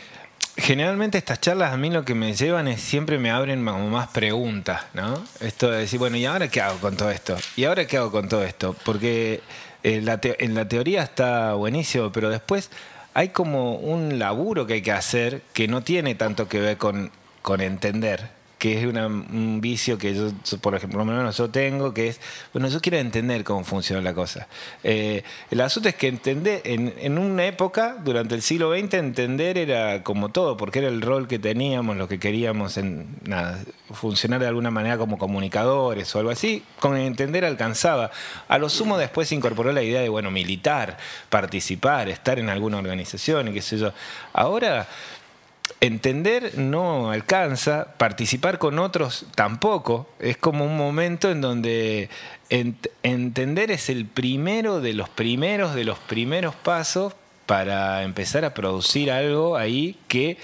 Generalmente 0.56 1.18
estas 1.18 1.42
charlas 1.42 1.74
a 1.74 1.78
mí 1.78 1.90
lo 1.90 2.06
que 2.06 2.14
me 2.14 2.34
llevan 2.34 2.68
es 2.68 2.80
siempre 2.80 3.18
me 3.18 3.32
abren 3.32 3.64
más 3.64 4.08
preguntas, 4.10 4.86
¿no? 4.94 5.24
Esto 5.40 5.72
de 5.72 5.80
decir, 5.80 5.98
bueno, 5.98 6.16
¿y 6.16 6.26
ahora 6.26 6.48
qué 6.48 6.62
hago 6.62 6.78
con 6.80 6.96
todo 6.96 7.10
esto? 7.10 7.36
¿Y 7.56 7.64
ahora 7.66 7.88
qué 7.88 7.98
hago 7.98 8.12
con 8.12 8.30
todo 8.30 8.44
esto? 8.44 8.76
Porque 8.86 9.42
en 9.82 10.06
la, 10.06 10.20
en 10.22 10.54
la 10.54 10.68
teoría 10.68 11.02
está 11.02 11.54
buenísimo, 11.54 12.12
pero 12.12 12.30
después 12.30 12.70
hay 13.16 13.30
como 13.30 13.76
un 13.76 14.20
laburo 14.20 14.68
que 14.68 14.74
hay 14.76 14.82
que 14.84 14.92
hacer 14.92 15.42
que 15.54 15.68
no 15.68 15.82
tiene 15.82 16.14
tanto 16.14 16.48
que 16.48 16.60
ver 16.60 16.78
con 16.78 17.12
entender, 17.60 18.30
que 18.64 18.80
es 18.80 18.86
un 18.86 19.60
vicio 19.60 19.98
que 19.98 20.16
yo, 20.16 20.30
por 20.62 20.74
ejemplo, 20.74 21.00
por 21.00 21.06
lo 21.06 21.14
menos 21.14 21.36
yo 21.36 21.50
tengo, 21.50 21.94
que 21.94 22.08
es, 22.08 22.22
bueno, 22.54 22.70
yo 22.70 22.80
quiero 22.80 22.98
entender 22.98 23.44
cómo 23.44 23.66
funciona 23.66 24.02
la 24.02 24.14
cosa. 24.14 24.48
Eh, 24.86 25.22
el 25.52 25.60
asunto 25.60 25.90
es 25.90 25.96
que 25.96 26.08
entender, 26.08 26.62
en, 26.64 27.18
una 27.18 27.46
época, 27.46 27.98
durante 28.06 28.36
el 28.36 28.42
siglo 28.42 28.74
XX, 28.74 28.94
entender 28.94 29.58
era 29.58 30.02
como 30.04 30.30
todo, 30.30 30.56
porque 30.56 30.80
era 30.80 30.88
el 30.88 31.02
rol 31.02 31.28
que 31.28 31.40
teníamos, 31.40 31.98
lo 31.98 32.08
que 32.08 32.20
queríamos 32.20 32.78
en, 32.78 33.06
nada, 33.26 33.60
funcionar 33.92 34.40
de 34.40 34.48
alguna 34.48 34.72
manera 34.72 34.98
como 34.98 35.18
comunicadores 35.18 36.16
o 36.16 36.20
algo 36.20 36.32
así, 36.32 36.64
con 36.80 36.96
entender 36.96 37.44
alcanzaba. 37.44 38.12
A 38.48 38.58
lo 38.60 38.70
sumo 38.70 38.98
después 38.98 39.28
se 39.28 39.36
incorporó 39.36 39.74
la 39.74 39.84
idea 39.84 40.00
de, 40.00 40.08
bueno, 40.08 40.32
militar, 40.32 40.98
participar, 41.30 42.08
estar 42.08 42.40
en 42.40 42.48
alguna 42.48 42.78
organización 42.78 43.50
y 43.50 43.54
qué 43.56 43.62
sé 43.62 43.78
yo. 43.78 43.92
Ahora 44.32 44.88
entender 45.82 46.58
no 46.58 47.12
alcanza, 47.12 47.94
participar 47.98 48.58
con 48.58 48.80
otros 48.80 49.26
tampoco. 49.36 50.10
Es 50.20 50.38
como 50.38 50.66
un 50.66 50.78
momento 50.78 51.32
en 51.32 51.42
donde 51.42 52.10
entender 53.04 53.72
es 53.72 53.90
el 53.90 54.06
primero 54.06 54.80
de 54.80 54.94
los 54.94 55.10
primeros 55.10 55.74
de 55.74 55.84
los 55.86 55.98
primeros 56.00 56.54
pasos 56.56 57.14
para 57.46 58.04
empezar 58.04 58.46
a 58.46 58.54
producir 58.54 59.12
algo 59.12 59.58
ahí 59.58 59.98
que, 60.08 60.38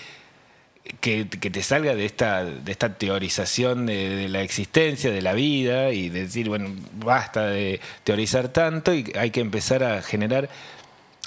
que, 1.00 1.26
te 1.26 1.64
salga 1.64 1.96
de 1.96 2.06
esta, 2.06 2.44
de 2.44 2.72
esta 2.72 2.98
teorización 2.98 3.86
de, 3.86 4.10
de, 4.16 4.28
la 4.28 4.42
existencia, 4.42 5.12
de 5.12 5.22
la 5.22 5.34
vida, 5.34 5.92
y 5.92 6.10
decir, 6.10 6.50
bueno, 6.50 6.76
basta 6.94 7.48
de 7.48 7.80
teorizar 8.04 8.50
tanto 8.50 8.94
y 8.94 9.12
hay 9.18 9.32
que 9.32 9.40
empezar 9.40 9.84
a 9.84 10.02
generar 10.02 10.50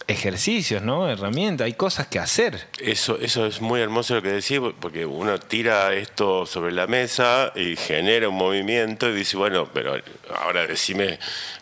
ejercicios, 0.07 0.83
¿no? 0.83 1.09
Herramientas, 1.09 1.67
hay 1.67 1.75
cosas 1.75 2.07
que 2.07 2.19
hacer. 2.19 2.69
Eso, 2.79 3.19
eso 3.21 3.47
es 3.47 3.61
muy 3.61 3.81
hermoso 3.81 4.15
lo 4.15 4.23
que 4.23 4.33
decís, 4.33 4.61
porque 4.81 5.07
uno 5.07 5.39
tira 5.39 5.95
esto 5.95 6.47
sobre 6.47 6.73
la 6.73 6.87
mesa 6.87 7.53
y 7.55 7.77
genera 7.77 8.29
un 8.29 8.37
movimiento 8.37 9.09
y 9.09 9.15
dice, 9.15 9.37
bueno, 9.37 9.69
pero 9.73 9.95
ahora 10.43 10.67
decime 10.67 11.19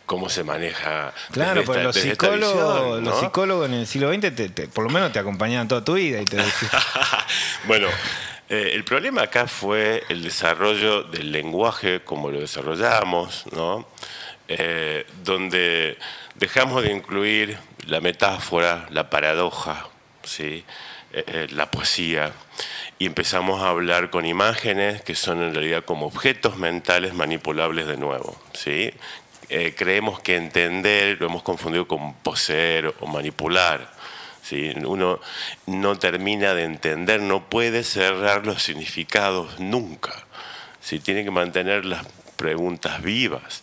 cómo 0.07 0.29
se 0.29 0.43
maneja. 0.45 1.13
Claro, 1.33 1.63
porque 1.65 1.83
los 1.83 1.97
psicólogos, 1.97 3.03
los 3.03 3.21
psicólogos 3.21 3.69
en 3.69 3.75
el 3.75 3.87
siglo 3.87 4.13
XX 4.13 4.69
por 4.73 4.85
lo 4.85 4.91
menos 4.91 5.13
te 5.13 5.19
acompañaban 5.19 5.69
toda 5.69 5.85
tu 5.85 5.95
vida 5.95 6.21
y 6.21 6.25
te 6.25 6.37
decían. 6.37 6.73
bueno. 7.67 7.89
Eh, 8.53 8.73
el 8.75 8.83
problema 8.83 9.23
acá 9.23 9.47
fue 9.47 10.03
el 10.09 10.25
desarrollo 10.25 11.05
del 11.05 11.31
lenguaje 11.31 12.01
como 12.01 12.33
lo 12.33 12.41
desarrollamos, 12.41 13.45
¿no? 13.53 13.87
Eh, 14.49 15.07
donde 15.23 15.97
dejamos 16.35 16.83
de 16.83 16.93
incluir 16.93 17.59
la 17.87 18.01
metáfora, 18.01 18.87
la 18.91 19.11
paradoja, 19.11 19.89
¿sí? 20.23 20.65
Eh, 21.13 21.25
eh, 21.27 21.47
la 21.51 21.69
poesía, 21.71 22.33
y 23.01 23.07
empezamos 23.07 23.63
a 23.63 23.71
hablar 23.71 24.11
con 24.11 24.27
imágenes 24.27 25.03
que 25.03 25.17
son 25.17 25.43
en 25.43 25.55
realidad 25.55 25.85
como 25.85 26.07
objetos 26.07 26.57
mentales 26.57 27.15
manipulables 27.15 27.89
de 27.89 27.97
nuevo. 27.97 28.41
¿sí? 28.53 28.93
Eh, 29.49 29.75
creemos 29.77 30.21
que 30.21 30.37
entender 30.37 31.17
lo 31.19 31.27
hemos 31.27 31.43
confundido 31.43 31.89
con 31.89 32.15
poseer 32.15 32.95
o 33.01 33.07
manipular. 33.07 33.91
¿sí? 34.43 34.71
Uno 34.85 35.19
no 35.67 35.99
termina 35.99 36.55
de 36.55 36.65
entender, 36.65 37.21
no 37.21 37.49
puede 37.49 37.83
cerrar 37.83 38.47
los 38.47 38.63
significados 38.63 39.59
nunca. 39.59 40.13
¿sí? 40.81 41.01
Tiene 41.01 41.25
que 41.25 41.33
mantener 41.33 41.87
las 41.87 42.07
preguntas 42.37 43.03
vivas. 43.03 43.63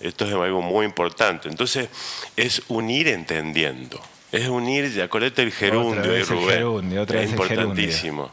Esto 0.00 0.24
es 0.26 0.32
algo 0.32 0.62
muy 0.62 0.84
importante. 0.86 1.48
Entonces, 1.48 1.88
es 2.36 2.62
unir 2.68 3.08
entendiendo. 3.08 4.00
Es 4.32 4.48
unir, 4.48 4.92
ya 4.92 5.04
acuérdate 5.04 5.42
el 5.42 5.52
gerundio 5.52 6.16
y 6.16 6.22
Rubén. 6.22 7.06
es 7.14 7.30
importantísimo. 7.30 8.32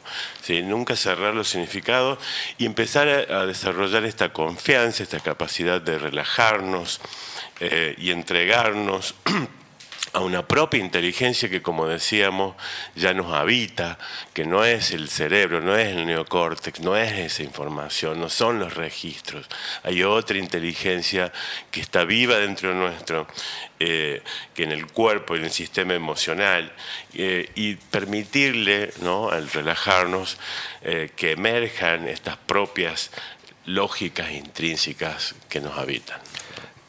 nunca 0.64 0.96
cerrar 0.96 1.34
los 1.36 1.50
significados 1.50 2.18
y 2.58 2.66
empezar 2.66 3.08
a, 3.08 3.46
desarrollar 3.46 4.04
esta 4.04 4.34
confianza, 4.34 5.04
esta 5.04 5.20
capacidad 5.20 5.80
de 5.80 6.00
relajarnos 6.00 7.00
eh, 7.60 7.96
y 7.98 8.12
entregarnos 8.12 9.16
a 10.14 10.20
una 10.20 10.48
propia 10.48 10.80
inteligencia 10.80 11.50
que, 11.50 11.64
como 11.64 11.88
decíamos, 11.88 12.56
ya 12.96 13.14
nos 13.16 13.34
habita, 13.34 13.98
que 14.34 14.46
no 14.46 14.64
es 14.64 14.92
el 14.92 15.10
cerebro, 15.10 15.60
no 15.60 15.76
es 15.76 15.88
el 15.88 16.06
neocórtex, 16.06 16.82
no 16.82 16.96
es 16.96 17.12
esa 17.14 17.42
información, 17.42 18.20
no 18.20 18.30
son 18.30 18.60
los 18.60 18.76
registros. 18.76 19.48
Hay 19.82 20.04
otra 20.04 20.38
inteligencia 20.38 21.34
que 21.72 21.82
está 21.82 22.06
viva 22.06 22.38
dentro 22.38 22.76
nuestro, 22.76 23.28
eh, 23.80 24.22
que 24.54 24.64
en 24.64 24.72
el 24.72 24.86
cuerpo, 24.86 25.36
en 25.36 25.46
el 25.46 25.52
sistema 25.52 25.96
emocional, 25.96 26.72
eh, 27.16 27.50
y 27.56 27.76
permitirle, 27.76 28.94
¿no? 29.02 29.30
al 29.30 29.50
relajarnos, 29.50 30.38
eh, 30.84 31.10
que 31.16 31.32
emerjan 31.32 32.08
estas 32.08 32.38
propias 32.38 33.10
lógicas 33.66 34.32
intrínsecas 34.32 35.34
que 35.50 35.60
nos 35.60 35.78
habitan. 35.78 36.20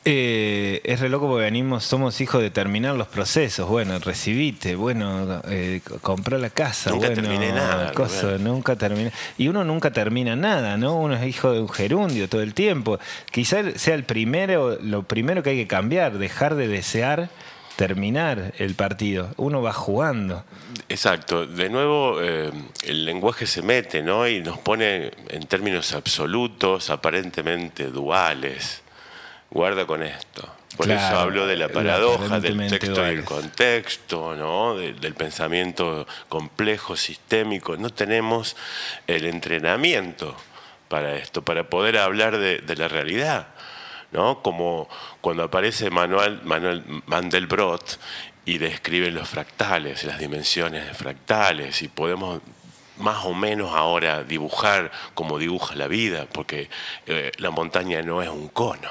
Eh, 0.06 0.82
es 0.84 1.00
re 1.00 1.08
loco 1.08 1.26
porque 1.28 1.44
venimos, 1.44 1.82
somos 1.82 2.20
hijos 2.20 2.42
de 2.42 2.50
terminar 2.50 2.94
los 2.94 3.08
procesos. 3.08 3.68
Bueno, 3.68 3.98
recibite, 3.98 4.76
bueno, 4.76 5.40
eh, 5.48 5.80
comprar 6.02 6.40
la 6.40 6.50
casa, 6.50 6.90
nunca 6.90 7.06
bueno, 7.06 7.22
terminé 7.22 7.52
nada, 7.52 7.92
nunca 8.38 8.76
termina. 8.76 9.10
Y 9.38 9.48
uno 9.48 9.64
nunca 9.64 9.92
termina 9.92 10.36
nada, 10.36 10.76
¿no? 10.76 10.96
Uno 10.96 11.14
es 11.14 11.26
hijo 11.26 11.52
de 11.52 11.60
un 11.60 11.70
gerundio 11.70 12.28
todo 12.28 12.42
el 12.42 12.52
tiempo. 12.52 12.98
Quizá 13.32 13.78
sea 13.78 13.94
el 13.94 14.04
primero, 14.04 14.78
lo 14.82 15.04
primero 15.04 15.42
que 15.42 15.50
hay 15.50 15.56
que 15.56 15.66
cambiar, 15.66 16.18
dejar 16.18 16.54
de 16.54 16.68
desear 16.68 17.30
terminar 17.76 18.52
el 18.58 18.74
partido. 18.74 19.30
Uno 19.38 19.62
va 19.62 19.72
jugando. 19.72 20.44
Exacto. 20.90 21.46
De 21.46 21.70
nuevo, 21.70 22.20
eh, 22.20 22.52
el 22.86 23.06
lenguaje 23.06 23.46
se 23.46 23.62
mete, 23.62 24.02
¿no? 24.02 24.28
Y 24.28 24.42
nos 24.42 24.58
pone 24.58 25.12
en 25.30 25.46
términos 25.46 25.94
absolutos, 25.94 26.90
aparentemente 26.90 27.86
duales 27.86 28.83
guarda 29.54 29.86
con 29.86 30.02
esto. 30.02 30.46
Por 30.76 30.86
Claro, 30.86 31.06
eso 31.06 31.18
hablo 31.20 31.46
de 31.46 31.56
la 31.56 31.68
paradoja, 31.68 32.40
del 32.40 32.56
texto 32.68 33.06
y 33.06 33.10
el 33.10 33.24
contexto, 33.24 34.34
¿no? 34.34 34.74
De- 34.76 34.92
del 34.94 35.14
pensamiento 35.14 36.06
complejo, 36.28 36.96
sistémico. 36.96 37.76
No 37.76 37.90
tenemos 37.90 38.56
el 39.06 39.24
entrenamiento 39.26 40.36
para 40.88 41.14
esto, 41.16 41.42
para 41.42 41.64
poder 41.70 41.96
hablar 41.98 42.36
de, 42.38 42.58
de 42.58 42.76
la 42.76 42.88
realidad. 42.88 43.48
¿no? 44.12 44.42
Como 44.42 44.88
cuando 45.20 45.42
aparece 45.44 45.90
Manuel, 45.90 46.40
Manuel 46.44 46.84
Mandelbrot 47.06 47.98
y 48.44 48.58
describe 48.58 49.10
los 49.10 49.28
fractales, 49.28 50.04
las 50.04 50.18
dimensiones 50.20 50.86
de 50.86 50.94
fractales, 50.94 51.82
y 51.82 51.88
podemos 51.88 52.40
más 52.98 53.24
o 53.24 53.34
menos 53.34 53.74
ahora 53.74 54.22
dibujar 54.22 54.92
como 55.14 55.38
dibuja 55.38 55.74
la 55.74 55.88
vida, 55.88 56.26
porque 56.30 56.68
eh, 57.06 57.32
la 57.38 57.50
montaña 57.50 58.02
no 58.02 58.22
es 58.22 58.28
un 58.28 58.46
cono, 58.48 58.90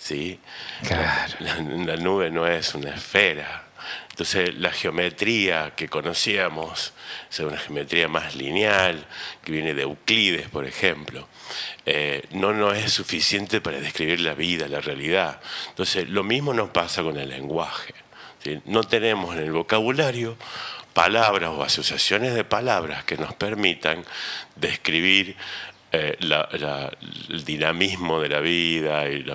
¿sí? 0.00 0.40
Claro. 0.86 1.34
La, 1.40 1.56
la 1.56 1.96
nube 1.96 2.30
no 2.30 2.46
es 2.46 2.74
una 2.74 2.90
esfera. 2.94 3.66
Entonces 4.10 4.54
la 4.56 4.70
geometría 4.70 5.72
que 5.74 5.88
conocíamos 5.88 6.92
es 7.30 7.38
una 7.40 7.56
geometría 7.56 8.08
más 8.08 8.34
lineal, 8.34 9.06
que 9.42 9.52
viene 9.52 9.72
de 9.72 9.82
Euclides, 9.82 10.48
por 10.48 10.66
ejemplo, 10.66 11.26
eh, 11.86 12.22
no 12.32 12.52
nos 12.52 12.76
es 12.76 12.92
suficiente 12.92 13.60
para 13.62 13.80
describir 13.80 14.20
la 14.20 14.34
vida, 14.34 14.68
la 14.68 14.80
realidad. 14.80 15.40
Entonces 15.70 16.08
lo 16.10 16.22
mismo 16.22 16.52
nos 16.52 16.68
pasa 16.70 17.02
con 17.02 17.16
el 17.16 17.30
lenguaje. 17.30 17.94
¿sí? 18.44 18.60
No 18.66 18.82
tenemos 18.84 19.34
en 19.36 19.44
el 19.44 19.52
vocabulario 19.52 20.36
palabras 20.92 21.50
o 21.50 21.62
asociaciones 21.62 22.34
de 22.34 22.44
palabras 22.44 23.04
que 23.04 23.16
nos 23.16 23.32
permitan 23.34 24.04
describir 24.56 25.36
eh, 25.92 26.16
la- 26.20 26.48
la- 26.52 26.92
el 27.30 27.44
dinamismo 27.44 28.20
de 28.20 28.28
la 28.28 28.38
vida 28.40 29.08
y 29.08 29.22
la 29.24 29.34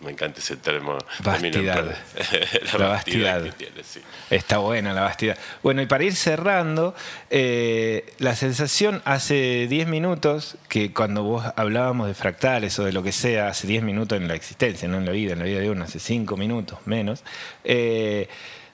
Me 0.00 0.10
encanta 0.10 0.40
ese 0.40 0.56
término. 0.56 0.98
la, 2.78 2.88
La 3.38 3.42
que 3.44 3.52
tiene, 3.52 3.82
sí. 3.82 4.00
Está 4.28 4.58
buena 4.58 4.92
la 4.92 5.00
vastidad. 5.00 5.38
Bueno, 5.62 5.80
y 5.80 5.86
para 5.86 6.04
ir 6.04 6.14
cerrando, 6.14 6.94
eh, 7.30 8.12
la 8.18 8.36
sensación 8.36 9.00
hace 9.06 9.66
10 9.68 9.88
minutos, 9.88 10.56
que 10.68 10.92
cuando 10.92 11.22
vos 11.22 11.44
hablábamos 11.56 12.08
de 12.08 12.14
fractales 12.14 12.78
o 12.78 12.84
de 12.84 12.92
lo 12.92 13.02
que 13.02 13.12
sea, 13.12 13.48
hace 13.48 13.66
10 13.66 13.82
minutos 13.82 14.18
en 14.18 14.28
la 14.28 14.34
existencia, 14.34 14.86
no 14.86 14.98
en 14.98 15.06
la 15.06 15.12
vida, 15.12 15.32
en 15.32 15.38
la 15.38 15.46
vida 15.46 15.60
de 15.60 15.70
uno, 15.70 15.84
hace 15.84 15.98
5 15.98 16.36
minutos 16.36 16.78
menos, 16.84 17.24
eh, 17.64 18.28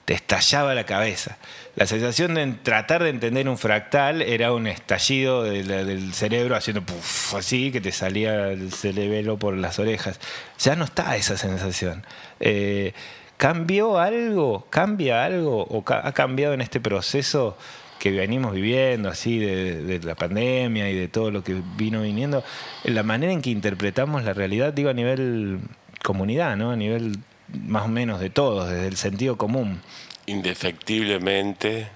te 0.09 0.15
estallaba 0.15 0.73
la 0.73 0.87
cabeza. 0.87 1.37
La 1.75 1.85
sensación 1.85 2.33
de 2.33 2.53
tratar 2.63 3.03
de 3.03 3.09
entender 3.11 3.47
un 3.47 3.59
fractal 3.59 4.23
era 4.23 4.51
un 4.53 4.65
estallido 4.65 5.43
del 5.43 6.15
cerebro 6.15 6.55
haciendo 6.55 6.81
puff, 6.81 7.35
así, 7.35 7.71
que 7.71 7.79
te 7.79 7.91
salía 7.91 8.49
el 8.49 8.71
cerebelo 8.71 9.37
por 9.37 9.55
las 9.55 9.77
orejas. 9.77 10.19
Ya 10.57 10.75
no 10.75 10.85
está 10.85 11.15
esa 11.15 11.37
sensación. 11.37 12.03
Eh, 12.39 12.93
¿Cambió 13.37 13.99
algo? 13.99 14.65
¿Cambia 14.71 15.23
algo? 15.23 15.67
¿O 15.69 15.83
ha 15.87 16.11
cambiado 16.13 16.55
en 16.55 16.61
este 16.61 16.79
proceso 16.79 17.55
que 17.99 18.09
venimos 18.09 18.55
viviendo, 18.55 19.09
así, 19.09 19.37
de, 19.37 19.83
de 19.83 19.99
la 19.99 20.15
pandemia 20.15 20.89
y 20.89 20.95
de 20.95 21.07
todo 21.07 21.29
lo 21.29 21.43
que 21.43 21.61
vino 21.77 22.01
viniendo? 22.01 22.43
En 22.83 22.95
la 22.95 23.03
manera 23.03 23.31
en 23.31 23.43
que 23.43 23.51
interpretamos 23.51 24.23
la 24.23 24.33
realidad, 24.33 24.73
digo, 24.73 24.89
a 24.89 24.93
nivel 24.93 25.59
comunidad, 26.03 26.57
¿no? 26.57 26.71
A 26.71 26.75
nivel 26.75 27.19
más 27.53 27.85
o 27.85 27.87
menos 27.87 28.19
de 28.19 28.29
todos, 28.29 28.69
desde 28.69 28.87
el 28.87 28.97
sentido 28.97 29.37
común. 29.37 29.81
Indefectiblemente, 30.25 31.89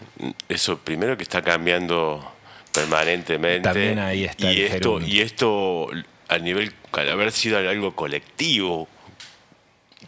eso 0.50 0.78
primero 0.80 1.18
que 1.18 1.24
está 1.24 1.42
cambiando 1.42 2.32
permanentemente. 2.72 3.62
También 3.62 4.00
ahí 4.00 4.24
está 4.26 4.52
y 4.52 4.62
el 4.62 4.66
esto, 4.66 4.96
gerundio. 4.96 5.16
y 5.16 5.22
esto 5.22 5.88
a 6.28 6.38
nivel, 6.40 6.74
al 6.94 7.10
haber 7.12 7.32
sido 7.32 7.58
algo 7.58 7.96
colectivo, 7.96 8.88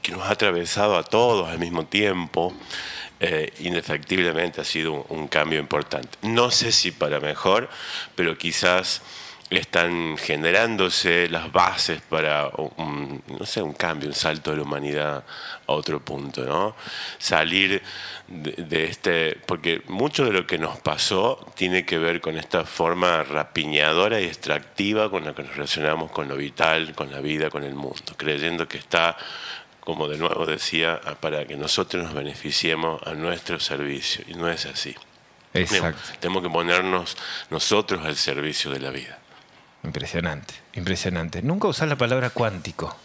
que 0.02 0.12
nos 0.12 0.24
ha 0.24 0.32
atravesado 0.32 0.98
a 0.98 1.04
todos 1.04 1.48
al 1.50 1.60
mismo 1.60 1.86
tiempo, 1.86 2.54
eh, 3.20 3.54
indefectiblemente 3.60 4.62
ha 4.62 4.66
sido 4.66 4.94
un, 4.94 5.06
un 5.10 5.28
cambio 5.28 5.60
importante. 5.60 6.18
No 6.22 6.52
sé 6.52 6.72
si 6.72 6.92
para 6.92 7.20
mejor, 7.20 7.70
pero 8.16 8.38
quizás 8.38 9.02
están 9.50 10.18
generándose 10.18 11.30
las 11.30 11.52
bases 11.52 12.02
para 12.02 12.50
un, 12.78 13.22
no 13.28 13.46
sé, 13.46 13.62
un 13.62 13.74
cambio, 13.74 14.10
un 14.10 14.16
salto 14.16 14.52
de 14.52 14.58
la 14.58 14.64
humanidad 14.64 15.24
a 15.68 15.72
otro 15.72 16.00
punto, 16.00 16.46
¿no? 16.46 16.76
Salir 17.20 17.82
de, 18.28 18.52
de 18.54 18.86
este, 18.86 19.38
porque 19.46 19.84
mucho 19.88 20.26
de 20.26 20.32
lo 20.32 20.48
que 20.48 20.58
nos 20.58 20.80
pasó 20.80 21.46
tiene 21.56 21.86
que 21.86 22.00
ver 22.00 22.22
con 22.22 22.38
esta 22.38 22.66
forma 22.66 23.24
rapiñadora 23.24 24.20
y 24.20 24.26
extractiva 24.26 25.10
con 25.12 25.26
la 25.26 25.36
que 25.36 25.44
nos 25.44 25.56
relacionamos 25.56 26.12
con 26.12 26.28
lo 26.28 26.36
vital, 26.36 26.94
con 26.96 27.12
la 27.12 27.20
vida, 27.20 27.50
con 27.50 27.64
el 27.64 27.76
mundo, 27.76 28.16
creyendo 28.18 28.68
que 28.68 28.78
está 28.78 29.16
como 29.86 30.08
de 30.08 30.18
nuevo 30.18 30.48
decía, 30.48 31.00
para 31.20 31.46
que 31.46 31.56
nosotros 31.56 32.04
nos 32.04 32.14
beneficiemos 32.16 33.02
a 33.06 33.14
nuestro 33.14 33.60
servicio. 33.60 34.26
Y 34.28 34.34
no 34.34 34.50
es 34.50 34.66
así. 34.66 34.96
Exacto. 35.54 36.02
Tenemos 36.20 36.42
que 36.42 36.50
ponernos 36.50 37.16
nosotros 37.52 38.04
al 38.04 38.16
servicio 38.16 38.72
de 38.72 38.80
la 38.80 38.90
vida. 38.90 39.20
Impresionante, 39.86 40.54
impresionante. 40.74 41.42
Nunca 41.42 41.68
usás 41.68 41.88
la 41.88 41.96
palabra 41.96 42.30
cuántico. 42.32 42.96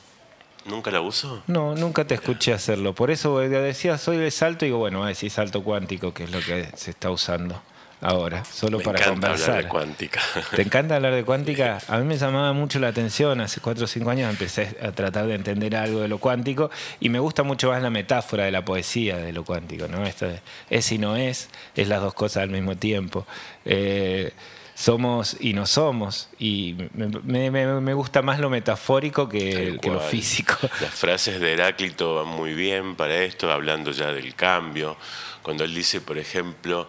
¿Nunca 0.64 0.90
la 0.90 1.00
uso? 1.00 1.42
No, 1.46 1.74
nunca 1.74 2.04
te 2.04 2.14
escuché 2.14 2.52
hacerlo. 2.52 2.94
Por 2.94 3.10
eso 3.10 3.38
decía 3.38 3.98
soy 3.98 4.16
de 4.16 4.30
salto 4.30 4.64
y 4.64 4.68
digo, 4.68 4.78
bueno, 4.78 4.98
voy 4.98 5.06
a 5.06 5.08
decir 5.08 5.30
salto 5.30 5.62
cuántico, 5.62 6.12
que 6.12 6.24
es 6.24 6.30
lo 6.30 6.40
que 6.40 6.68
se 6.76 6.90
está 6.90 7.10
usando 7.10 7.62
ahora, 8.02 8.44
solo 8.46 8.78
Me 8.78 8.84
para 8.84 8.98
encanta 8.98 9.28
conversar. 9.28 9.50
hablar 9.50 9.64
de 9.64 9.68
cuántica. 9.70 10.20
¿Te 10.56 10.62
encanta 10.62 10.96
hablar 10.96 11.14
de 11.14 11.24
cuántica? 11.24 11.78
A 11.88 11.98
mí 11.98 12.04
me 12.04 12.16
llamaba 12.16 12.52
mucho 12.54 12.78
la 12.78 12.88
atención. 12.88 13.40
Hace 13.40 13.60
cuatro 13.60 13.84
o 13.84 13.88
cinco 13.88 14.10
años 14.10 14.30
empecé 14.30 14.76
a 14.82 14.92
tratar 14.92 15.26
de 15.26 15.34
entender 15.34 15.76
algo 15.76 16.00
de 16.00 16.08
lo 16.08 16.18
cuántico 16.18 16.70
y 16.98 17.08
me 17.10 17.18
gusta 17.18 17.42
mucho 17.42 17.70
más 17.70 17.82
la 17.82 17.90
metáfora 17.90 18.44
de 18.44 18.50
la 18.50 18.64
poesía 18.64 19.16
de 19.18 19.32
lo 19.32 19.44
cuántico. 19.44 19.86
¿no? 19.88 20.04
Esto 20.06 20.26
de 20.28 20.40
es 20.70 20.90
y 20.92 20.98
no 20.98 21.16
es, 21.16 21.48
es 21.74 21.88
las 21.88 22.00
dos 22.00 22.14
cosas 22.14 22.42
al 22.42 22.50
mismo 22.50 22.76
tiempo. 22.76 23.26
Eh, 23.64 24.32
somos 24.80 25.36
y 25.40 25.52
no 25.52 25.66
somos. 25.66 26.28
Y 26.38 26.74
me, 26.94 27.08
me- 27.22 27.50
me- 27.50 27.80
me 27.80 27.94
gusta 27.94 28.22
más 28.22 28.38
lo 28.40 28.48
metafórico 28.48 29.28
que, 29.28 29.78
que 29.80 29.90
lo 29.90 30.00
físico. 30.00 30.54
Las 30.80 30.94
frases 30.94 31.38
de 31.40 31.52
Heráclito 31.52 32.14
van 32.16 32.28
muy 32.28 32.54
bien 32.54 32.96
para 32.96 33.16
esto, 33.22 33.52
hablando 33.52 33.90
ya 33.90 34.12
del 34.12 34.34
cambio. 34.34 34.96
Cuando 35.42 35.64
él 35.64 35.74
dice, 35.74 36.00
por 36.00 36.16
ejemplo, 36.18 36.88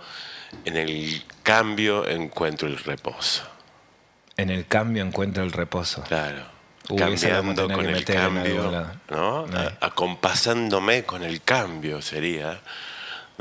en 0.66 0.78
el 0.78 1.24
cambio 1.44 2.08
encuentro 2.08 2.68
el 2.68 2.78
reposo. 2.78 3.44
En 4.38 4.50
el 4.50 4.66
cambio 4.68 5.04
encuentro 5.04 5.44
el 5.44 5.52
reposo. 5.52 6.04
Claro. 6.04 6.46
Uy, 6.90 6.98
Cambiando 6.98 7.68
con 7.70 7.86
el 7.86 8.04
cambio. 8.06 8.90
¿no? 9.10 9.46
Acompasándome 9.82 11.04
con 11.04 11.24
el 11.24 11.42
cambio 11.42 12.02
sería, 12.02 12.60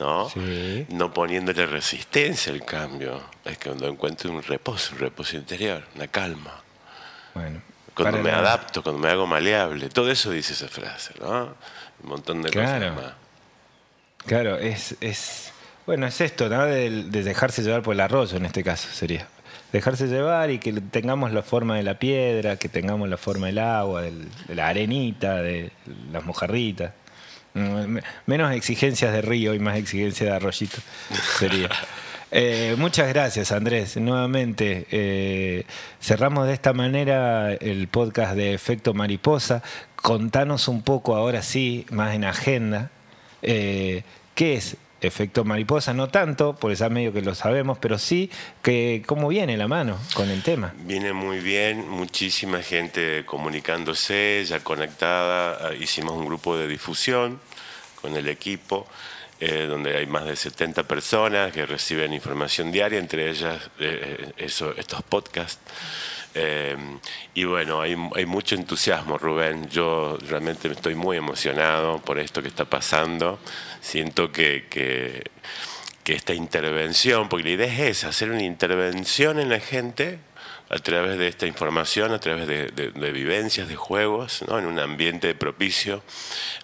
¿no? 0.01 0.29
Sí. 0.31 0.87
No 0.89 1.13
poniéndole 1.13 1.67
resistencia 1.67 2.53
al 2.53 2.65
cambio. 2.65 3.23
Es 3.45 3.59
que 3.59 3.69
cuando 3.69 3.87
encuentro 3.87 4.31
un 4.33 4.43
reposo, 4.43 4.95
un 4.95 4.99
reposo 5.01 5.37
interior, 5.37 5.85
una 5.95 6.09
calma. 6.09 6.61
Bueno, 7.35 7.61
Cuando 7.95 8.19
me 8.19 8.31
adapto, 8.31 8.83
cuando 8.83 9.01
me 9.01 9.09
hago 9.11 9.27
maleable. 9.27 9.89
Todo 9.91 10.11
eso 10.11 10.31
dice 10.31 10.55
esa 10.55 10.69
frase, 10.69 11.13
¿no? 11.21 11.55
Un 12.03 12.09
montón 12.09 12.43
de 12.43 12.51
Claro. 12.51 12.89
cosas 12.95 13.05
más. 13.05 13.15
Claro, 14.27 14.57
es, 14.59 14.97
es 15.01 15.53
bueno, 15.87 16.07
es 16.07 16.21
esto, 16.21 16.49
¿no? 16.49 16.65
De, 16.67 17.05
de 17.05 17.23
dejarse 17.23 17.63
llevar 17.63 17.83
por 17.83 17.95
el 17.95 18.01
arroyo 18.01 18.37
en 18.37 18.47
este 18.47 18.63
caso 18.65 18.89
sería. 18.93 19.27
Dejarse 19.73 20.09
llevar 20.09 20.51
y 20.51 20.59
que 20.59 20.73
tengamos 20.73 21.33
la 21.33 21.43
forma 21.43 21.77
de 21.77 21.83
la 21.85 21.95
piedra, 21.99 22.57
que 22.57 22.69
tengamos 22.69 23.09
la 23.09 23.17
forma 23.17 23.47
del 23.47 23.59
agua, 23.59 24.03
del- 24.03 24.29
de 24.49 24.55
la 24.55 24.69
arenita, 24.69 25.37
de 25.37 25.71
las 26.13 26.25
mojarritas. 26.25 26.93
Mm, 27.55 27.87
me- 27.87 28.03
Menos 28.27 28.53
exigencias 28.53 29.13
de 29.13 29.23
río 29.23 29.55
y 29.55 29.59
más 29.59 29.77
exigencias 29.77 30.31
de 30.31 30.37
arroyito 30.37 30.79
sería. 31.39 31.69
Eh, 32.33 32.77
muchas 32.79 33.09
gracias, 33.09 33.51
Andrés. 33.51 33.97
Nuevamente, 33.97 34.87
eh, 34.93 35.65
cerramos 36.01 36.47
de 36.47 36.53
esta 36.53 36.73
manera 36.73 37.53
el 37.55 37.89
podcast 37.89 38.37
de 38.37 38.55
Efecto 38.55 38.95
Mariposa. 38.95 39.65
Contanos 39.97 40.69
un 40.69 40.83
poco, 40.83 41.17
ahora 41.17 41.43
sí, 41.43 41.87
más 41.91 42.15
en 42.15 42.23
agenda, 42.25 42.93
eh, 43.43 44.05
qué 44.37 44.55
es 44.55 44.77
Efecto 45.01 45.45
Mariposa. 45.45 45.93
No 45.95 46.09
tanto, 46.09 46.55
por 46.55 46.73
ya 46.75 46.89
medio 46.89 47.13
que 47.13 47.23
lo 47.23 47.35
sabemos, 47.35 47.79
pero 47.79 47.99
sí 47.99 48.31
que 48.63 49.03
cómo 49.07 49.29
viene 49.29 49.57
la 49.57 49.69
mano 49.69 49.99
con 50.15 50.31
el 50.31 50.43
tema. 50.43 50.75
Viene 50.85 51.13
muy 51.13 51.41
bien, 51.41 51.89
muchísima 51.89 52.63
gente 52.63 53.25
comunicándose, 53.27 54.45
ya 54.47 54.61
conectada. 54.61 55.69
Ah, 55.69 55.75
Hicimos 55.75 56.13
un 56.13 56.27
grupo 56.27 56.57
de 56.57 56.67
difusión 56.67 57.41
con 58.01 58.17
el 58.17 58.29
equipo, 58.29 58.87
eh, 59.41 59.67
donde 59.67 59.97
hay 59.97 60.07
más 60.07 60.25
de 60.25 60.37
70 60.37 60.85
personas 60.85 61.53
que 61.53 61.67
reciben 61.67 62.13
información 62.13 62.71
diaria, 62.71 62.99
entre 62.99 63.31
ellas 63.31 63.71
eh, 63.79 64.33
estos 64.37 65.03
podcasts. 65.09 65.61
Eh, 66.35 66.77
y 67.35 67.45
bueno, 67.45 67.81
hay, 67.81 67.97
mucho 67.97 68.55
entusiasmo, 68.55 69.19
Rubén. 69.19 69.69
Yo 69.69 70.17
realmente 70.29 70.69
estoy 70.69 70.95
muy 70.95 71.17
emocionado 71.17 71.99
por 71.99 72.19
esto 72.19 72.43
que 72.43 72.49
está 72.49 72.65
pasando. 72.65 73.41
Siento 73.81 74.31
que, 74.33 74.67
que, 74.71 75.25
esta 76.07 76.35
intervención, 76.35 77.29
porque 77.29 77.45
la 77.45 77.51
idea 77.51 77.87
es 77.87 78.03
hacer 78.03 78.33
una 78.33 78.43
intervención 78.43 79.39
en 79.39 79.49
la 79.49 79.61
gente 79.61 80.19
a 80.69 80.79
través 80.79 81.19
de 81.19 81.29
esta 81.29 81.47
información, 81.47 82.11
a 82.11 82.19
través 82.19 82.49
de, 82.49 83.13
vivencias, 83.13 83.69
de 83.69 83.77
juegos, 83.77 84.43
¿no? 84.49 84.59
en 84.59 84.67
un 84.67 84.81
ambiente 84.81 85.37
propicio, 85.37 86.03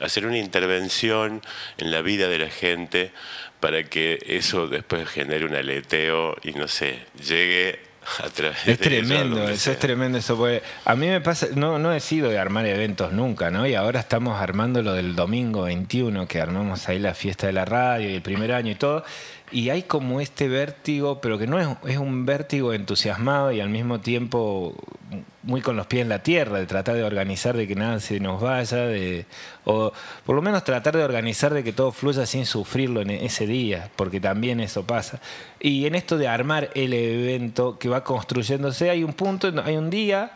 hacer 0.01 0.27
una 0.27 0.39
intervención 0.39 1.43
en 1.79 1.93
la 1.93 2.03
vida 2.03 2.27
de 2.27 2.41
la 2.41 2.51
gente 2.51 3.13
para 3.61 3.85
que 3.85 4.19
eso 4.27 4.67
después 4.67 5.09
genere 5.09 5.45
un 5.45 5.55
aleteo 5.55 6.37
y 6.43 6.51
no 6.51 6.67
sé, 6.67 7.07
llegue 7.25 7.86
es 8.67 8.79
tremendo, 8.79 9.49
eso 9.49 9.73
es 9.73 9.79
tremendo 9.79 10.19
eso. 10.19 10.37
Porque 10.37 10.63
a 10.85 10.95
mí 10.97 11.07
me 11.07 11.21
pasa, 11.21 11.49
no, 11.55 11.79
no 11.79 11.93
he 11.93 12.01
sido 12.01 12.31
de 12.31 12.39
armar 12.39 12.67
eventos 12.67 13.13
nunca, 13.13 13.51
¿no? 13.51 13.67
Y 13.67 13.75
ahora 13.75 14.01
estamos 14.01 14.41
armando 14.41 14.83
lo 14.83 14.93
del 14.93 15.17
domingo 15.17 15.63
21, 15.63 16.27
que 16.27 16.41
armamos 16.41 16.89
ahí 16.89 16.99
la 16.99 17.15
fiesta 17.15 17.47
de 17.47 17.53
la 17.53 17.65
radio 17.65 18.11
y 18.11 18.15
el 18.15 18.23
primer 18.23 18.53
año 18.53 18.73
y 18.73 18.77
todo 18.77 19.05
y 19.53 19.71
hay 19.71 19.83
como 19.83 20.21
este 20.21 20.49
vértigo, 20.49 21.21
pero 21.21 21.39
que 21.39 21.47
no 21.47 21.61
es, 21.61 21.69
es, 21.87 21.99
un 21.99 22.27
vértigo 22.27 22.73
entusiasmado 22.73 23.53
y 23.53 23.61
al 23.61 23.69
mismo 23.69 24.01
tiempo 24.01 24.75
muy 25.47 25.61
con 25.61 25.77
los 25.77 25.87
pies 25.87 26.03
en 26.03 26.09
la 26.09 26.23
tierra, 26.23 26.59
de 26.59 26.67
tratar 26.67 26.97
de 26.97 27.05
organizar 27.05 27.57
de 27.57 27.69
que 27.69 27.77
nada 27.77 28.01
se 28.01 28.19
nos 28.19 28.41
vaya, 28.41 28.79
de, 28.79 29.27
o 29.65 29.93
por 30.25 30.35
lo 30.35 30.43
menos 30.43 30.65
tratar 30.65 30.97
de 30.97 31.05
organizar 31.05 31.55
de 31.55 31.63
que 31.63 31.73
todo 31.73 31.93
fluya 31.93 32.27
sin 32.27 32.47
sufrirlo 32.47 33.01
en 33.01 33.11
ese 33.11 33.47
día, 33.47 33.91
porque 33.95 34.21
también 34.21 34.59
eso 34.59 34.85
pasa. 34.85 35.21
Y 35.61 35.87
en 35.87 35.95
esto 35.95 36.19
de 36.19 36.27
armar 36.27 36.71
el 36.75 36.93
evento 36.93 37.79
que 37.79 37.89
va 37.89 38.03
construyéndose, 38.03 38.91
hay 38.91 39.05
un 39.05 39.13
punto, 39.13 39.53
hay 39.65 39.77
un 39.77 39.89
día, 39.89 40.33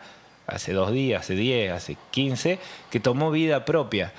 hace 0.47 0.73
dos 0.73 0.93
días, 0.93 1.23
hace 1.23 1.35
diez, 1.35 1.73
hace 1.73 1.97
quince, 2.13 2.61
que 2.91 3.01
tomó 3.01 3.33
vida 3.33 3.65
propia 3.65 4.13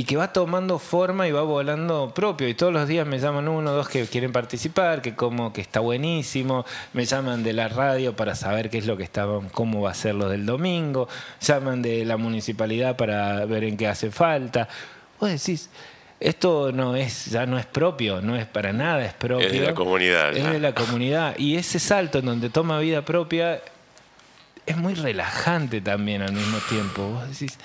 y 0.00 0.04
que 0.04 0.16
va 0.16 0.32
tomando 0.32 0.78
forma 0.78 1.28
y 1.28 1.30
va 1.30 1.42
volando 1.42 2.10
propio. 2.14 2.48
Y 2.48 2.54
todos 2.54 2.72
los 2.72 2.88
días 2.88 3.06
me 3.06 3.18
llaman 3.18 3.48
uno 3.48 3.70
o 3.70 3.74
dos 3.74 3.86
que 3.90 4.06
quieren 4.06 4.32
participar, 4.32 5.02
que 5.02 5.14
como 5.14 5.52
que 5.52 5.60
está 5.60 5.80
buenísimo, 5.80 6.64
me 6.94 7.04
llaman 7.04 7.42
de 7.42 7.52
la 7.52 7.68
radio 7.68 8.16
para 8.16 8.34
saber 8.34 8.70
qué 8.70 8.78
es 8.78 8.86
lo 8.86 8.96
que 8.96 9.02
estaban, 9.02 9.50
cómo 9.50 9.82
va 9.82 9.90
a 9.90 9.94
ser 9.94 10.14
lo 10.14 10.30
del 10.30 10.46
domingo, 10.46 11.06
llaman 11.42 11.82
de 11.82 12.06
la 12.06 12.16
municipalidad 12.16 12.96
para 12.96 13.44
ver 13.44 13.64
en 13.64 13.76
qué 13.76 13.88
hace 13.88 14.10
falta. 14.10 14.68
Vos 15.20 15.28
decís, 15.28 15.68
esto 16.18 16.72
no 16.72 16.96
es, 16.96 17.26
ya 17.26 17.44
no 17.44 17.58
es 17.58 17.66
propio, 17.66 18.22
no 18.22 18.36
es 18.36 18.46
para 18.46 18.72
nada, 18.72 19.04
es 19.04 19.12
propio. 19.12 19.48
Es 19.48 19.52
de 19.52 19.60
la 19.60 19.74
comunidad. 19.74 20.34
Es 20.34 20.50
de 20.50 20.60
la 20.60 20.74
comunidad. 20.74 21.36
Y 21.36 21.56
ese 21.56 21.78
salto 21.78 22.20
en 22.20 22.24
donde 22.24 22.48
toma 22.48 22.78
vida 22.78 23.04
propia 23.04 23.60
es 24.64 24.78
muy 24.78 24.94
relajante 24.94 25.82
también 25.82 26.22
al 26.22 26.32
mismo 26.32 26.56
tiempo. 26.70 27.06
Vos 27.06 27.28
decís, 27.28 27.58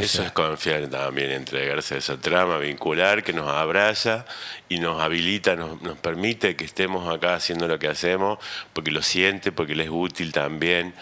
eso 0.00 0.22
es 0.22 0.32
confiar 0.32 0.86
también, 0.88 1.30
entregarse 1.30 1.96
a 1.96 1.98
esa 1.98 2.16
trama 2.16 2.58
vincular 2.58 3.22
que 3.22 3.32
nos 3.32 3.48
abraza 3.48 4.24
y 4.68 4.78
nos 4.78 5.00
habilita, 5.00 5.56
nos, 5.56 5.98
permite 5.98 6.56
que 6.56 6.64
estemos 6.64 7.12
acá 7.12 7.34
haciendo 7.34 7.66
lo 7.66 7.78
que 7.78 7.88
hacemos, 7.88 8.38
porque 8.72 8.90
lo 8.90 9.02
siente, 9.02 9.52
porque 9.52 9.74
le 9.74 9.84
es 9.84 9.90
útil 9.90 10.32
también. 10.32 10.94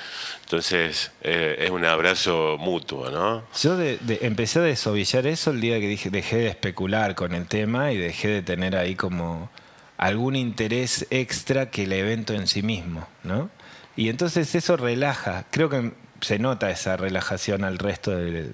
Entonces 0.42 1.12
eh, 1.23 1.57
es 1.61 1.70
un 1.70 1.85
abrazo 1.85 2.57
mutuo, 2.59 3.11
¿no? 3.11 3.44
Yo 3.61 3.79
empecé 3.81 4.59
a 4.61 4.62
desovillar 4.62 5.27
eso 5.27 5.51
el 5.51 5.61
día 5.61 5.79
que 5.81 5.88
dije, 5.88 6.11
dejé 6.11 6.37
de 6.37 6.49
especular 6.49 7.14
con 7.14 7.35
el 7.35 7.47
tema 7.47 7.92
y 7.92 7.99
dejé 7.99 8.29
de 8.29 8.42
tener 8.42 8.77
ahí 8.77 8.94
como 8.94 9.51
algún 9.97 10.37
interés 10.37 11.07
extra 11.11 11.70
que 11.70 11.85
el 11.85 11.92
evento 11.92 12.35
en 12.35 12.47
sí 12.47 12.62
mismo, 12.62 13.07
¿no? 13.23 13.51
Y 13.97 14.09
entonces 14.09 14.55
eso 14.55 14.77
relaja. 14.77 15.47
Creo 15.51 15.68
que 15.68 15.92
se 16.25 16.39
nota 16.39 16.71
esa 16.71 16.97
relajación 16.97 17.65
al 17.65 17.79
resto 17.79 18.11
de, 18.11 18.51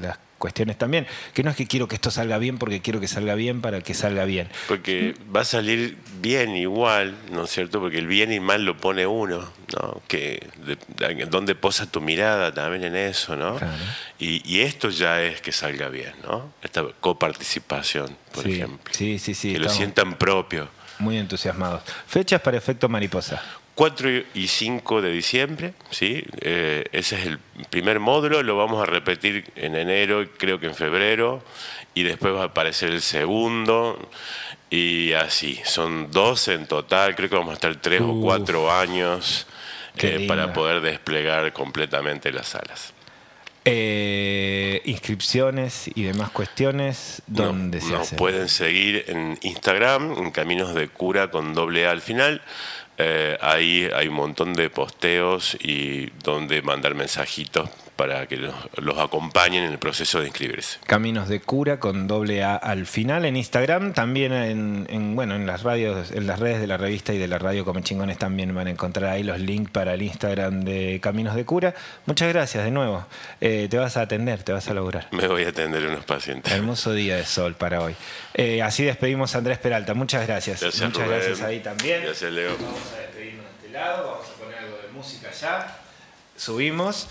las 0.00 0.18
cuestiones 0.38 0.78
también. 0.78 1.06
Que 1.32 1.42
no 1.42 1.50
es 1.50 1.56
que 1.56 1.66
quiero 1.66 1.88
que 1.88 1.96
esto 1.96 2.10
salga 2.10 2.38
bien 2.38 2.58
porque 2.58 2.80
quiero 2.80 3.00
que 3.00 3.08
salga 3.08 3.34
bien 3.34 3.60
para 3.60 3.80
que 3.80 3.94
salga 3.94 4.24
bien. 4.24 4.48
Porque 4.68 5.14
va 5.34 5.40
a 5.40 5.44
salir 5.44 5.96
bien 6.20 6.56
igual, 6.56 7.16
¿no 7.32 7.44
es 7.44 7.50
cierto? 7.50 7.80
Porque 7.80 7.98
el 7.98 8.06
bien 8.06 8.32
y 8.32 8.40
mal 8.40 8.64
lo 8.64 8.76
pone 8.76 9.06
uno, 9.06 9.50
¿no? 9.74 10.02
Que 10.06 10.46
dónde 11.30 11.54
posa 11.54 11.90
tu 11.90 12.00
mirada 12.00 12.52
también 12.52 12.84
en 12.84 12.96
eso, 12.96 13.36
¿no? 13.36 13.58
Y, 14.18 14.60
esto 14.60 14.88
ya 14.90 15.22
es 15.22 15.40
que 15.40 15.52
salga 15.52 15.88
bien, 15.88 16.12
¿no? 16.22 16.52
Esta 16.62 16.84
coparticipación, 17.00 18.16
por 18.32 18.46
ejemplo. 18.46 18.92
Sí, 18.94 19.18
sí, 19.18 19.34
sí. 19.34 19.52
Que 19.52 19.58
lo 19.58 19.68
sientan 19.68 20.14
propio. 20.14 20.68
Muy 20.98 21.18
entusiasmados. 21.18 21.82
Fechas 22.06 22.40
para 22.40 22.56
efecto 22.56 22.88
mariposa. 22.88 23.42
4 23.74 24.08
y 24.34 24.48
5 24.48 25.02
de 25.02 25.10
diciembre, 25.10 25.74
¿sí? 25.90 26.24
Eh, 26.40 26.84
ese 26.92 27.16
es 27.16 27.26
el 27.26 27.38
primer 27.70 27.98
módulo, 27.98 28.42
lo 28.42 28.56
vamos 28.56 28.80
a 28.82 28.86
repetir 28.86 29.50
en 29.56 29.74
enero, 29.74 30.24
creo 30.38 30.60
que 30.60 30.66
en 30.66 30.74
febrero, 30.74 31.42
y 31.92 32.04
después 32.04 32.34
va 32.34 32.42
a 32.42 32.46
aparecer 32.46 32.90
el 32.90 33.02
segundo, 33.02 33.98
y 34.70 35.12
así, 35.12 35.60
son 35.64 36.10
12 36.10 36.54
en 36.54 36.66
total, 36.66 37.16
creo 37.16 37.28
que 37.28 37.36
vamos 37.36 37.50
a 37.50 37.54
estar 37.54 37.74
3 37.74 38.00
o 38.02 38.20
4 38.20 38.72
años 38.72 39.46
eh, 39.98 40.24
para 40.28 40.52
poder 40.52 40.80
desplegar 40.80 41.52
completamente 41.52 42.30
las 42.30 42.48
salas. 42.48 42.94
Eh, 43.66 44.82
inscripciones 44.84 45.88
y 45.94 46.02
demás 46.02 46.30
cuestiones, 46.30 47.22
¿dónde 47.26 47.80
se 47.80 47.92
nos 47.92 48.10
pueden 48.10 48.50
seguir 48.50 49.06
en 49.08 49.38
Instagram, 49.40 50.18
en 50.18 50.30
Caminos 50.32 50.74
de 50.74 50.88
Cura 50.88 51.30
con 51.30 51.54
doble 51.54 51.86
A 51.86 51.92
al 51.92 52.02
final. 52.02 52.42
Eh, 52.98 53.36
ahí 53.40 53.88
hay 53.92 54.08
un 54.08 54.14
montón 54.14 54.54
de 54.54 54.70
posteos 54.70 55.56
y 55.60 56.10
donde 56.22 56.62
mandar 56.62 56.94
mensajitos 56.94 57.68
para 57.96 58.26
que 58.26 58.36
los, 58.36 58.98
acompañen 58.98 59.64
en 59.64 59.72
el 59.72 59.78
proceso 59.78 60.20
de 60.20 60.26
inscribirse. 60.26 60.78
Caminos 60.86 61.28
de 61.28 61.40
Cura 61.40 61.78
con 61.78 62.06
doble 62.06 62.42
A 62.42 62.56
al 62.56 62.86
final 62.86 63.24
en 63.24 63.36
Instagram, 63.36 63.92
también 63.92 64.32
en, 64.32 65.14
bueno, 65.14 65.34
en 65.36 65.46
las 65.46 65.62
radios, 65.62 66.10
en 66.10 66.26
las 66.26 66.40
redes 66.40 66.60
de 66.60 66.66
la 66.66 66.76
revista 66.76 67.12
y 67.12 67.18
de 67.18 67.28
la 67.28 67.38
radio 67.38 67.64
Come 67.64 67.82
Chingones 67.82 68.18
también 68.18 68.54
van 68.54 68.66
a 68.66 68.70
encontrar 68.70 69.10
ahí 69.10 69.22
los 69.22 69.38
links 69.38 69.70
para 69.70 69.94
el 69.94 70.02
Instagram 70.02 70.64
de 70.64 70.98
Caminos 71.02 71.34
de 71.34 71.44
Cura. 71.44 71.74
Muchas 72.06 72.28
gracias 72.32 72.64
de 72.64 72.70
nuevo. 72.70 73.06
Eh, 73.40 73.68
te 73.70 73.78
vas 73.78 73.96
a 73.96 74.02
atender, 74.02 74.42
te 74.42 74.52
vas 74.52 74.68
a 74.68 74.74
lograr. 74.74 75.08
Me 75.12 75.28
voy 75.28 75.44
a 75.44 75.48
atender 75.48 75.86
unos 75.86 76.04
pacientes. 76.04 76.52
Hermoso 76.52 76.92
día 76.92 77.16
de 77.16 77.24
sol 77.24 77.54
para 77.54 77.80
hoy. 77.80 77.94
Eh, 78.34 78.62
así 78.62 78.84
despedimos 78.84 79.34
a 79.34 79.38
Andrés 79.38 79.58
Peralta. 79.58 79.94
Muchas 79.94 80.26
gracias. 80.26 80.62
Muchas 80.62 81.08
gracias 81.08 81.40
ahí 81.42 81.60
también. 81.60 82.02
Gracias, 82.02 82.32
Leo. 82.32 82.56
Vamos 82.60 82.92
a 82.92 83.00
despedirnos 83.00 83.44
de 83.44 83.66
este 83.66 83.70
lado, 83.70 84.10
vamos 84.10 84.28
a 84.28 84.32
poner 84.42 84.58
algo 84.58 84.76
de 84.78 84.88
música 84.92 85.30
ya. 85.30 85.78
Subimos. 86.36 87.08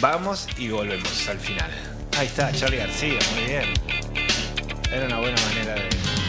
Vamos 0.00 0.48
y 0.58 0.68
volvemos 0.68 1.28
al 1.28 1.38
final. 1.38 1.70
Ahí 2.18 2.26
está, 2.26 2.52
Charlie 2.52 2.78
García, 2.78 3.18
muy 3.34 3.44
bien. 3.44 3.64
Era 4.92 5.06
una 5.06 5.18
buena 5.18 5.40
manera 5.42 5.74
de... 5.74 6.21